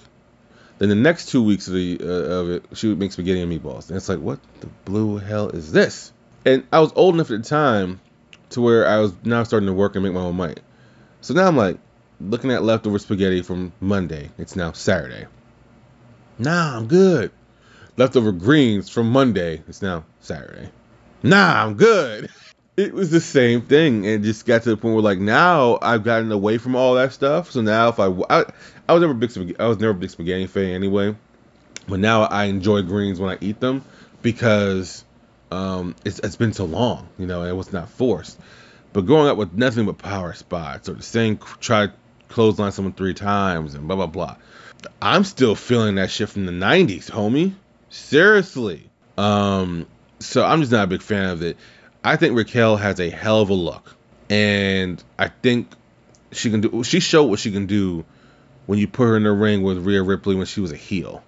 Then 0.77 0.89
the 0.89 0.95
next 0.95 1.29
two 1.29 1.43
weeks 1.43 1.67
of 1.67 1.73
the 1.73 1.99
uh, 2.01 2.05
of 2.05 2.49
it, 2.51 2.65
she 2.73 2.87
would 2.87 2.99
make 2.99 3.11
spaghetti 3.11 3.41
and 3.41 3.51
meatballs. 3.51 3.89
And 3.89 3.97
it's 3.97 4.09
like, 4.09 4.19
what 4.19 4.39
the 4.61 4.67
blue 4.85 5.17
hell 5.17 5.49
is 5.49 5.71
this? 5.71 6.11
And 6.45 6.65
I 6.71 6.79
was 6.79 6.91
old 6.95 7.15
enough 7.15 7.31
at 7.31 7.43
the 7.43 7.49
time 7.49 7.99
to 8.51 8.61
where 8.61 8.87
I 8.87 8.99
was 8.99 9.13
now 9.23 9.43
starting 9.43 9.67
to 9.67 9.73
work 9.73 9.95
and 9.95 10.03
make 10.03 10.13
my 10.13 10.21
own 10.21 10.35
money. 10.35 10.55
So 11.21 11.33
now 11.33 11.47
I'm 11.47 11.57
like 11.57 11.77
looking 12.21 12.51
at 12.51 12.63
leftover 12.63 12.99
spaghetti 12.99 13.41
from 13.41 13.73
Monday. 13.79 14.29
It's 14.37 14.55
now 14.55 14.71
Saturday. 14.71 15.25
Nah, 16.37 16.77
I'm 16.77 16.87
good. 16.87 17.31
Leftover 17.97 18.31
greens 18.31 18.89
from 18.89 19.11
Monday. 19.11 19.63
It's 19.67 19.81
now 19.81 20.05
Saturday. 20.19 20.69
Nah, 21.23 21.63
I'm 21.63 21.73
good. 21.73 22.29
It 22.77 22.93
was 22.93 23.09
the 23.09 23.19
same 23.19 23.63
thing, 23.63 24.05
and 24.05 24.23
just 24.23 24.45
got 24.45 24.61
to 24.63 24.69
the 24.69 24.77
point 24.77 24.93
where 24.93 25.03
like 25.03 25.17
now 25.17 25.79
I've 25.81 26.03
gotten 26.03 26.31
away 26.31 26.59
from 26.59 26.75
all 26.75 26.93
that 26.93 27.11
stuff. 27.11 27.49
So 27.49 27.61
now 27.61 27.89
if 27.89 27.99
I 27.99 28.05
I, 28.29 28.45
I 28.87 28.93
was 28.93 29.01
never 29.01 29.13
a 29.13 29.15
big 29.15 29.55
I 29.59 29.65
was 29.65 29.79
never 29.79 29.93
big 29.93 30.11
spaghetti 30.11 30.45
fan 30.45 30.69
anyway, 30.75 31.15
but 31.87 31.99
now 31.99 32.21
I 32.21 32.45
enjoy 32.45 32.83
greens 32.83 33.19
when 33.19 33.31
I 33.35 33.39
eat 33.41 33.59
them 33.59 33.83
because 34.21 35.03
um, 35.51 35.95
it's 36.05 36.19
it's 36.19 36.35
been 36.35 36.53
so 36.53 36.65
long, 36.65 37.07
you 37.17 37.25
know, 37.25 37.43
it 37.43 37.55
was 37.55 37.73
not 37.73 37.89
forced. 37.89 38.39
But 38.93 39.07
growing 39.07 39.27
up 39.27 39.37
with 39.37 39.53
nothing 39.53 39.87
but 39.87 39.97
power 39.97 40.33
spots 40.33 40.87
or 40.87 40.93
the 40.93 41.01
same 41.03 41.39
try 41.59 41.89
clothesline 42.29 42.73
someone 42.73 42.93
three 42.93 43.15
times 43.15 43.73
and 43.73 43.87
blah 43.87 43.95
blah 43.95 44.05
blah. 44.05 44.35
I'm 45.01 45.23
still 45.23 45.55
feeling 45.55 45.95
that 45.95 46.11
shit 46.11 46.29
from 46.29 46.45
the 46.45 46.51
90s, 46.51 47.09
homie. 47.09 47.53
Seriously. 47.89 48.87
Um, 49.17 49.87
so 50.19 50.45
I'm 50.45 50.59
just 50.59 50.71
not 50.71 50.83
a 50.83 50.87
big 50.87 51.01
fan 51.01 51.31
of 51.31 51.41
it. 51.41 51.57
I 52.07 52.15
think 52.15 52.37
Raquel 52.37 52.77
has 52.77 53.01
a 53.01 53.09
hell 53.09 53.41
of 53.41 53.49
a 53.49 53.53
look, 53.53 53.93
and 54.29 55.03
I 55.19 55.27
think 55.27 55.67
she 56.31 56.49
can 56.49 56.61
do. 56.61 56.83
She 56.83 57.01
showed 57.01 57.25
what 57.25 57.39
she 57.39 57.51
can 57.51 57.65
do 57.65 58.05
when 58.65 58.79
you 58.79 58.87
put 58.87 59.07
her 59.07 59.17
in 59.17 59.23
the 59.23 59.31
ring 59.33 59.61
with 59.61 59.85
Rhea 59.85 60.01
Ripley 60.01 60.35
when 60.35 60.45
she 60.45 60.61
was 60.61 60.71
a 60.71 60.77
heel. 60.77 61.21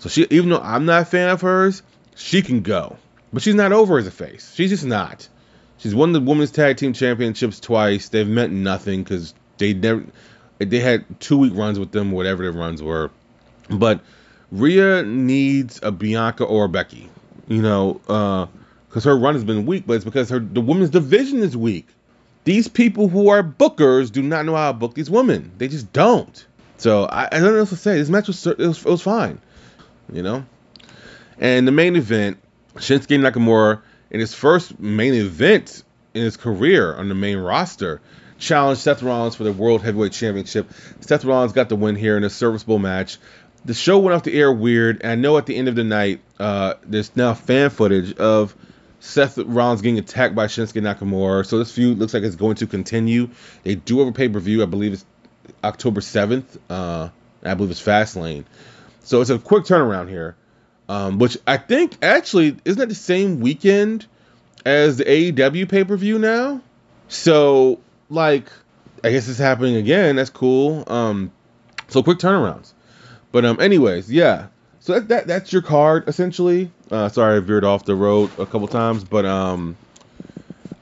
So 0.00 0.08
she, 0.08 0.26
even 0.30 0.50
though 0.50 0.58
I'm 0.58 0.86
not 0.86 1.02
a 1.02 1.04
fan 1.04 1.30
of 1.30 1.40
hers, 1.40 1.84
she 2.16 2.42
can 2.42 2.62
go. 2.62 2.96
But 3.32 3.42
she's 3.42 3.54
not 3.54 3.72
over 3.72 3.96
as 3.96 4.08
a 4.08 4.10
face. 4.10 4.52
She's 4.56 4.70
just 4.70 4.84
not. 4.84 5.28
She's 5.78 5.94
won 5.94 6.10
the 6.10 6.20
women's 6.20 6.50
tag 6.50 6.78
team 6.78 6.94
championships 6.94 7.60
twice. 7.60 8.08
They've 8.08 8.26
meant 8.26 8.52
nothing 8.52 9.04
because 9.04 9.34
they 9.58 9.72
never. 9.72 10.04
They 10.58 10.80
had 10.80 11.20
two 11.20 11.38
week 11.38 11.52
runs 11.54 11.78
with 11.78 11.92
them, 11.92 12.10
whatever 12.10 12.42
their 12.42 12.50
runs 12.52 12.82
were. 12.82 13.12
But 13.70 14.00
Rhea 14.50 15.04
needs 15.04 15.78
a 15.80 15.92
Bianca 15.92 16.42
or 16.42 16.64
a 16.64 16.68
Becky. 16.68 17.08
You 17.46 17.62
know, 17.62 18.00
uh, 18.08 18.46
because 18.94 19.02
her 19.02 19.18
run 19.18 19.34
has 19.34 19.42
been 19.42 19.66
weak, 19.66 19.88
but 19.88 19.94
it's 19.94 20.04
because 20.04 20.30
her 20.30 20.38
the 20.38 20.60
women's 20.60 20.90
division 20.90 21.40
is 21.40 21.56
weak. 21.56 21.88
These 22.44 22.68
people 22.68 23.08
who 23.08 23.28
are 23.28 23.42
bookers 23.42 24.12
do 24.12 24.22
not 24.22 24.46
know 24.46 24.54
how 24.54 24.70
to 24.70 24.78
book 24.78 24.94
these 24.94 25.10
women. 25.10 25.50
They 25.58 25.66
just 25.66 25.92
don't. 25.92 26.46
So 26.76 27.06
I, 27.06 27.26
I 27.26 27.40
don't 27.40 27.54
know 27.54 27.58
what 27.58 27.70
to 27.70 27.76
say. 27.76 27.98
This 27.98 28.08
match 28.08 28.28
was 28.28 28.46
it 28.46 28.56
was, 28.56 28.78
it 28.78 28.88
was 28.88 29.02
fine, 29.02 29.40
you 30.12 30.22
know. 30.22 30.46
And 31.40 31.66
the 31.66 31.72
main 31.72 31.96
event, 31.96 32.38
Shinsuke 32.76 33.18
Nakamura 33.18 33.82
in 34.12 34.20
his 34.20 34.32
first 34.32 34.78
main 34.78 35.14
event 35.14 35.82
in 36.14 36.22
his 36.22 36.36
career 36.36 36.94
on 36.94 37.08
the 37.08 37.16
main 37.16 37.38
roster, 37.38 38.00
challenged 38.38 38.82
Seth 38.82 39.02
Rollins 39.02 39.34
for 39.34 39.42
the 39.42 39.52
World 39.52 39.82
Heavyweight 39.82 40.12
Championship. 40.12 40.70
Seth 41.00 41.24
Rollins 41.24 41.52
got 41.52 41.68
the 41.68 41.74
win 41.74 41.96
here 41.96 42.16
in 42.16 42.22
a 42.22 42.30
serviceable 42.30 42.78
match. 42.78 43.18
The 43.64 43.74
show 43.74 43.98
went 43.98 44.14
off 44.14 44.22
the 44.22 44.38
air 44.38 44.52
weird, 44.52 45.00
and 45.00 45.10
I 45.10 45.14
know 45.16 45.36
at 45.36 45.46
the 45.46 45.56
end 45.56 45.66
of 45.66 45.74
the 45.74 45.82
night, 45.82 46.20
uh, 46.38 46.74
there's 46.84 47.16
now 47.16 47.34
fan 47.34 47.70
footage 47.70 48.16
of 48.18 48.54
Seth 49.04 49.36
Rollins 49.36 49.82
getting 49.82 49.98
attacked 49.98 50.34
by 50.34 50.46
Shinsuke 50.46 50.80
Nakamura. 50.80 51.44
So 51.44 51.58
this 51.58 51.70
feud 51.70 51.98
looks 51.98 52.14
like 52.14 52.22
it's 52.22 52.36
going 52.36 52.56
to 52.56 52.66
continue. 52.66 53.28
They 53.62 53.74
do 53.74 53.98
have 53.98 54.08
a 54.08 54.12
pay 54.12 54.30
per 54.30 54.40
view. 54.40 54.62
I 54.62 54.66
believe 54.66 54.94
it's 54.94 55.04
October 55.62 56.00
7th. 56.00 56.58
Uh, 56.70 57.10
I 57.44 57.54
believe 57.54 57.70
it's 57.70 57.82
Fastlane. 57.82 58.44
So 59.02 59.20
it's 59.20 59.28
a 59.28 59.38
quick 59.38 59.64
turnaround 59.64 60.08
here. 60.08 60.36
Um, 60.88 61.18
which 61.18 61.36
I 61.46 61.58
think 61.58 62.02
actually 62.02 62.56
isn't 62.64 62.78
that 62.78 62.88
the 62.88 62.94
same 62.94 63.40
weekend 63.40 64.06
as 64.64 64.96
the 64.96 65.04
AEW 65.04 65.68
pay 65.68 65.84
per 65.84 65.98
view 65.98 66.18
now? 66.18 66.62
So 67.08 67.80
like, 68.08 68.50
I 69.04 69.10
guess 69.10 69.28
it's 69.28 69.38
happening 69.38 69.76
again. 69.76 70.16
That's 70.16 70.30
cool. 70.30 70.82
Um, 70.86 71.30
so 71.88 72.02
quick 72.02 72.18
turnarounds. 72.18 72.72
But 73.32 73.44
um, 73.44 73.60
anyways, 73.60 74.10
yeah. 74.10 74.46
So 74.80 74.94
that, 74.94 75.08
that 75.08 75.26
that's 75.26 75.52
your 75.52 75.62
card 75.62 76.08
essentially. 76.08 76.70
Uh, 76.90 77.08
sorry 77.08 77.36
I 77.36 77.40
veered 77.40 77.64
off 77.64 77.84
the 77.84 77.94
road 77.94 78.30
a 78.38 78.44
couple 78.44 78.68
times, 78.68 79.04
but 79.04 79.24
um, 79.24 79.76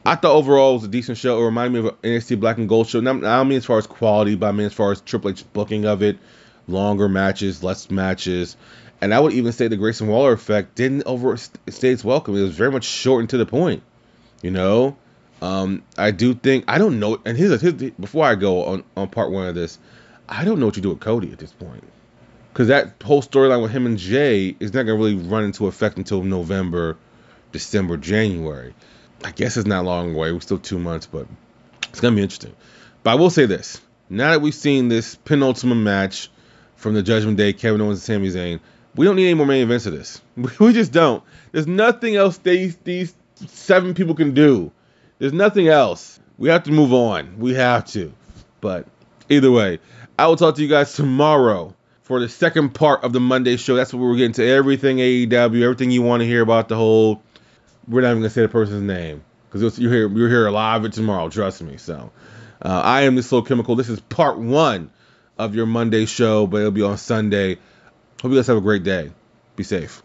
I 0.05 0.17
thought 0.17 0.35
overall 0.35 0.73
it 0.73 0.75
was 0.75 0.85
a 0.85 0.89
decent 0.89 1.17
show. 1.17 1.41
It 1.41 1.45
reminded 1.45 1.81
me 1.81 1.89
of 1.89 1.95
an 2.03 2.11
NXT 2.11 2.41
Black 2.41 2.59
and 2.59 2.69
Gold 2.69 2.89
show. 2.89 3.01
Not, 3.01 3.17
I 3.19 3.37
don't 3.37 3.49
mean 3.49 3.59
as 3.59 3.65
far 3.65 3.79
as 3.79 3.87
quality, 3.87 4.35
but 4.35 4.49
I 4.49 4.53
mean 4.53 4.67
as 4.67 4.73
far 4.73 4.91
as 4.91 5.01
Triple 5.01 5.31
H 5.31 5.45
booking 5.53 5.85
of 5.85 6.03
it, 6.03 6.19
longer 6.67 7.09
matches, 7.09 7.63
less 7.63 7.91
matches, 7.91 8.57
and 9.01 9.15
I 9.15 9.21
would 9.21 9.33
even 9.33 9.53
say 9.53 9.69
the 9.69 9.77
Grayson 9.77 10.09
Waller 10.09 10.33
effect 10.33 10.75
didn't 10.75 11.05
overstay 11.07 11.91
its 11.91 12.05
welcome. 12.05 12.37
It 12.37 12.43
was 12.43 12.57
very 12.57 12.73
much 12.73 12.85
short 12.85 13.21
and 13.21 13.31
to 13.31 13.39
the 13.39 13.47
point. 13.47 13.83
You 14.43 14.51
know, 14.51 14.97
um, 15.41 15.85
I 15.97 16.11
do 16.11 16.35
think 16.35 16.65
I 16.67 16.79
don't 16.79 16.99
know. 16.99 17.21
And 17.25 17.39
here's, 17.39 17.61
here's 17.61 17.75
before 17.75 18.25
I 18.25 18.35
go 18.35 18.65
on 18.65 18.85
on 18.97 19.09
part 19.09 19.31
one 19.31 19.47
of 19.47 19.55
this, 19.55 19.79
I 20.29 20.45
don't 20.45 20.59
know 20.59 20.67
what 20.67 20.75
you 20.75 20.83
do 20.83 20.91
with 20.91 21.01
Cody 21.01 21.31
at 21.31 21.39
this 21.39 21.53
point 21.53 21.85
because 22.53 22.69
that 22.69 23.03
whole 23.03 23.23
storyline 23.23 23.63
with 23.63 23.71
him 23.71 23.87
and 23.87 23.97
Jey 23.97 24.55
is 24.61 24.75
not 24.75 24.83
gonna 24.83 24.99
really 24.99 25.15
run 25.15 25.45
into 25.45 25.67
effect 25.67 25.97
until 25.97 26.23
November, 26.23 26.99
December, 27.51 27.97
January. 27.97 28.75
I 29.25 29.31
guess 29.31 29.57
it's 29.57 29.67
not 29.67 29.85
a 29.85 29.87
long 29.87 30.15
away. 30.15 30.33
We're 30.33 30.41
still 30.41 30.59
two 30.59 30.79
months, 30.79 31.07
but 31.07 31.27
it's 31.89 32.01
gonna 32.01 32.17
be 32.17 32.23
interesting. 32.23 32.55
But 33.03 33.13
I 33.13 33.15
will 33.15 33.31
say 33.31 33.47
this: 33.47 33.81
now 34.11 34.31
that 34.31 34.43
we've 34.43 34.55
seen 34.55 34.89
this 34.89 35.15
penultimate 35.15 35.79
match 35.79 36.31
from 36.77 36.95
the 36.95 37.03
Judgment 37.03 37.39
Day, 37.39 37.55
Kevin 37.55 37.81
Owens 37.81 38.07
and 38.07 38.27
Sami 38.27 38.29
Zayn, 38.29 38.61
we 38.95 39.07
don't 39.07 39.17
need 39.17 39.27
any 39.27 39.35
more 39.35 39.47
main 39.47 39.63
events 39.63 39.87
of 39.87 39.95
this. 39.95 40.21
We 40.61 40.73
just 40.75 40.93
don't. 40.93 41.23
There's 41.53 41.67
nothing 41.67 42.17
else 42.17 42.37
these 42.39 42.77
these 42.85 43.15
seven 43.47 43.95
people 43.95 44.15
can 44.15 44.35
do. 44.35 44.73
There's 45.19 45.33
nothing 45.33 45.69
else. 45.69 46.21
We 46.37 46.51
have 46.51 46.65
to 46.65 46.73
move 46.73 46.93
on. 46.93 47.39
We 47.39 47.55
have 47.55 47.87
to. 47.93 48.13
But 48.61 48.87
either 49.31 49.51
way, 49.51 49.79
I 50.19 50.27
will 50.27 50.37
talk 50.37 50.57
to 50.57 50.63
you 50.63 50.69
guys 50.69 50.93
tomorrow 50.93 51.75
for 52.03 52.21
the 52.21 52.29
second 52.29 52.71
part 52.71 53.05
of 53.05 53.13
the 53.13 53.21
Monday 53.21 53.57
show. 53.57 53.75
That's 53.75 53.93
what 53.93 54.01
we're 54.01 54.17
getting 54.17 54.35
to 54.35 54.47
everything 54.47 54.99
AEW, 54.99 55.63
everything 55.63 55.91
you 55.91 56.03
want 56.03 56.21
to 56.21 56.27
hear 56.27 56.43
about 56.43 56.69
the 56.69 56.77
whole. 56.77 57.23
We're 57.89 58.03
not 58.03 58.11
even 58.11 58.23
gonna 58.23 58.31
say 58.31 58.43
the 58.43 58.49
person's 58.49 58.83
name 58.83 59.25
because 59.51 59.79
you're 59.79 59.91
here 60.29 60.47
lot 60.51 60.79
of 60.79 60.85
it 60.85 60.93
tomorrow. 60.93 61.29
Trust 61.29 61.63
me. 61.63 61.77
So, 61.77 62.11
uh, 62.61 62.81
I 62.85 63.03
am 63.03 63.17
the 63.17 63.23
Slow 63.23 63.43
Chemical. 63.43 63.77
This 63.77 63.89
is 63.89 64.01
part 64.01 64.39
one 64.39 64.91
of 65.39 65.55
your 65.55 65.67
Monday 65.67 66.07
show, 66.07 66.47
but 66.47 66.59
it'll 66.59 66.71
be 66.71 66.83
on 66.83 66.99
Sunday. 66.99 67.57
Hope 68.21 68.31
you 68.31 68.37
guys 68.37 68.47
have 68.47 68.57
a 68.57 68.61
great 68.63 68.85
day. 68.85 69.11
Be 69.57 69.65
safe. 69.65 70.03